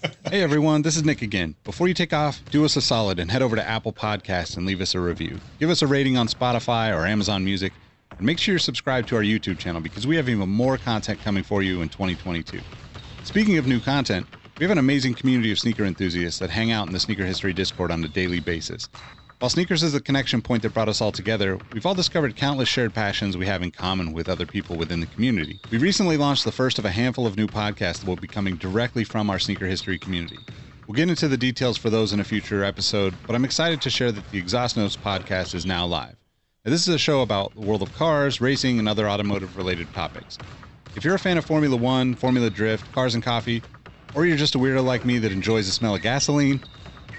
Hey 0.30 0.42
everyone, 0.42 0.82
this 0.82 0.96
is 0.96 1.04
Nick 1.04 1.22
again. 1.22 1.54
Before 1.64 1.88
you 1.88 1.94
take 1.94 2.12
off, 2.12 2.42
do 2.50 2.64
us 2.64 2.76
a 2.76 2.80
solid 2.80 3.18
and 3.18 3.30
head 3.30 3.42
over 3.42 3.56
to 3.56 3.66
Apple 3.66 3.92
Podcasts 3.92 4.56
and 4.56 4.66
leave 4.66 4.80
us 4.80 4.94
a 4.94 5.00
review. 5.00 5.40
Give 5.58 5.70
us 5.70 5.82
a 5.82 5.86
rating 5.86 6.16
on 6.16 6.28
Spotify 6.28 6.94
or 6.94 7.06
Amazon 7.06 7.44
Music, 7.44 7.72
and 8.18 8.26
make 8.26 8.38
sure 8.38 8.52
you're 8.52 8.58
subscribed 8.58 9.08
to 9.08 9.16
our 9.16 9.22
YouTube 9.22 9.58
channel 9.58 9.80
because 9.80 10.06
we 10.06 10.16
have 10.16 10.28
even 10.28 10.48
more 10.48 10.76
content 10.76 11.20
coming 11.22 11.42
for 11.42 11.62
you 11.62 11.82
in 11.82 11.88
2022. 11.88 12.60
Speaking 13.24 13.58
of 13.58 13.66
new 13.66 13.80
content, 13.80 14.26
we 14.58 14.64
have 14.64 14.70
an 14.70 14.78
amazing 14.78 15.14
community 15.14 15.50
of 15.50 15.58
sneaker 15.58 15.84
enthusiasts 15.84 16.38
that 16.40 16.50
hang 16.50 16.70
out 16.70 16.86
in 16.86 16.92
the 16.92 17.00
Sneaker 17.00 17.24
History 17.24 17.52
Discord 17.52 17.90
on 17.90 18.04
a 18.04 18.08
daily 18.08 18.40
basis. 18.40 18.88
While 19.40 19.50
sneakers 19.50 19.84
is 19.84 19.92
the 19.92 20.00
connection 20.00 20.42
point 20.42 20.64
that 20.64 20.70
brought 20.70 20.88
us 20.88 21.00
all 21.00 21.12
together, 21.12 21.60
we've 21.70 21.86
all 21.86 21.94
discovered 21.94 22.34
countless 22.34 22.68
shared 22.68 22.92
passions 22.92 23.36
we 23.36 23.46
have 23.46 23.62
in 23.62 23.70
common 23.70 24.12
with 24.12 24.28
other 24.28 24.46
people 24.46 24.76
within 24.76 24.98
the 24.98 25.06
community. 25.06 25.60
We 25.70 25.78
recently 25.78 26.16
launched 26.16 26.42
the 26.42 26.50
first 26.50 26.76
of 26.76 26.84
a 26.84 26.90
handful 26.90 27.24
of 27.24 27.36
new 27.36 27.46
podcasts 27.46 28.00
that 28.00 28.06
will 28.06 28.16
be 28.16 28.26
coming 28.26 28.56
directly 28.56 29.04
from 29.04 29.30
our 29.30 29.38
sneaker 29.38 29.66
history 29.66 29.96
community. 29.96 30.40
We'll 30.88 30.96
get 30.96 31.08
into 31.08 31.28
the 31.28 31.36
details 31.36 31.76
for 31.76 31.88
those 31.88 32.12
in 32.12 32.18
a 32.18 32.24
future 32.24 32.64
episode, 32.64 33.20
but 33.26 33.36
I'm 33.36 33.44
excited 33.44 33.80
to 33.82 33.90
share 33.90 34.10
that 34.10 34.26
the 34.30 34.38
Exhaust 34.38 34.76
Notes 34.76 34.96
podcast 34.96 35.54
is 35.54 35.64
now 35.64 35.86
live. 35.86 36.16
Now, 36.64 36.72
this 36.72 36.88
is 36.88 36.92
a 36.92 36.98
show 36.98 37.22
about 37.22 37.54
the 37.54 37.60
world 37.60 37.82
of 37.82 37.92
cars, 37.92 38.40
racing, 38.40 38.80
and 38.80 38.88
other 38.88 39.08
automotive 39.08 39.56
related 39.56 39.92
topics. 39.92 40.40
If 40.96 41.04
you're 41.04 41.14
a 41.14 41.18
fan 41.20 41.38
of 41.38 41.44
Formula 41.44 41.76
One, 41.76 42.16
Formula 42.16 42.50
Drift, 42.50 42.90
cars 42.90 43.14
and 43.14 43.22
coffee, 43.22 43.62
or 44.12 44.26
you're 44.26 44.36
just 44.36 44.56
a 44.56 44.58
weirdo 44.58 44.82
like 44.82 45.04
me 45.04 45.18
that 45.18 45.30
enjoys 45.30 45.66
the 45.66 45.72
smell 45.72 45.94
of 45.94 46.02
gasoline, 46.02 46.60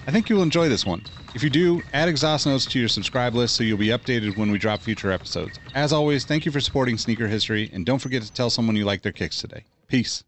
I 0.07 0.11
think 0.11 0.29
you'll 0.29 0.43
enjoy 0.43 0.69
this 0.69 0.85
one. 0.85 1.03
If 1.35 1.43
you 1.43 1.49
do, 1.49 1.81
add 1.93 2.09
Exhaust 2.09 2.47
Notes 2.47 2.65
to 2.67 2.79
your 2.79 2.87
subscribe 2.87 3.35
list 3.35 3.55
so 3.55 3.63
you'll 3.63 3.77
be 3.77 3.87
updated 3.87 4.37
when 4.37 4.49
we 4.49 4.57
drop 4.57 4.81
future 4.81 5.11
episodes. 5.11 5.59
As 5.75 5.93
always, 5.93 6.25
thank 6.25 6.45
you 6.45 6.51
for 6.51 6.59
supporting 6.59 6.97
Sneaker 6.97 7.27
History, 7.27 7.69
and 7.71 7.85
don't 7.85 7.99
forget 7.99 8.23
to 8.23 8.33
tell 8.33 8.49
someone 8.49 8.75
you 8.75 8.85
like 8.85 9.03
their 9.03 9.11
kicks 9.11 9.39
today. 9.39 9.63
Peace. 9.87 10.23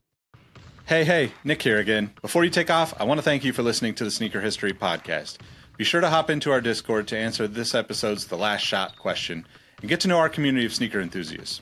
Hey, 0.86 1.04
hey, 1.04 1.32
Nick 1.44 1.62
here 1.62 1.80
again. 1.80 2.12
Before 2.22 2.44
you 2.44 2.50
take 2.50 2.70
off, 2.70 2.94
I 3.00 3.06
want 3.06 3.18
to 3.18 3.24
thank 3.24 3.44
you 3.44 3.54
for 3.54 3.64
listening 3.64 3.96
to 3.96 4.04
the 4.04 4.12
Sneaker 4.12 4.42
History 4.42 4.74
podcast. 4.74 5.38
Be 5.78 5.84
sure 5.84 6.02
to 6.02 6.10
hop 6.10 6.30
into 6.30 6.52
our 6.52 6.62
Discord 6.62 7.08
to 7.08 7.18
answer 7.18 7.48
this 7.48 7.74
episode's 7.74 8.28
The 8.28 8.38
Last 8.38 8.62
Shot 8.62 8.98
question 9.00 9.48
and 9.80 9.90
get 9.90 10.00
to 10.02 10.08
know 10.08 10.18
our 10.20 10.30
community 10.30 10.66
of 10.66 10.74
sneaker 10.74 11.00
enthusiasts. 11.00 11.62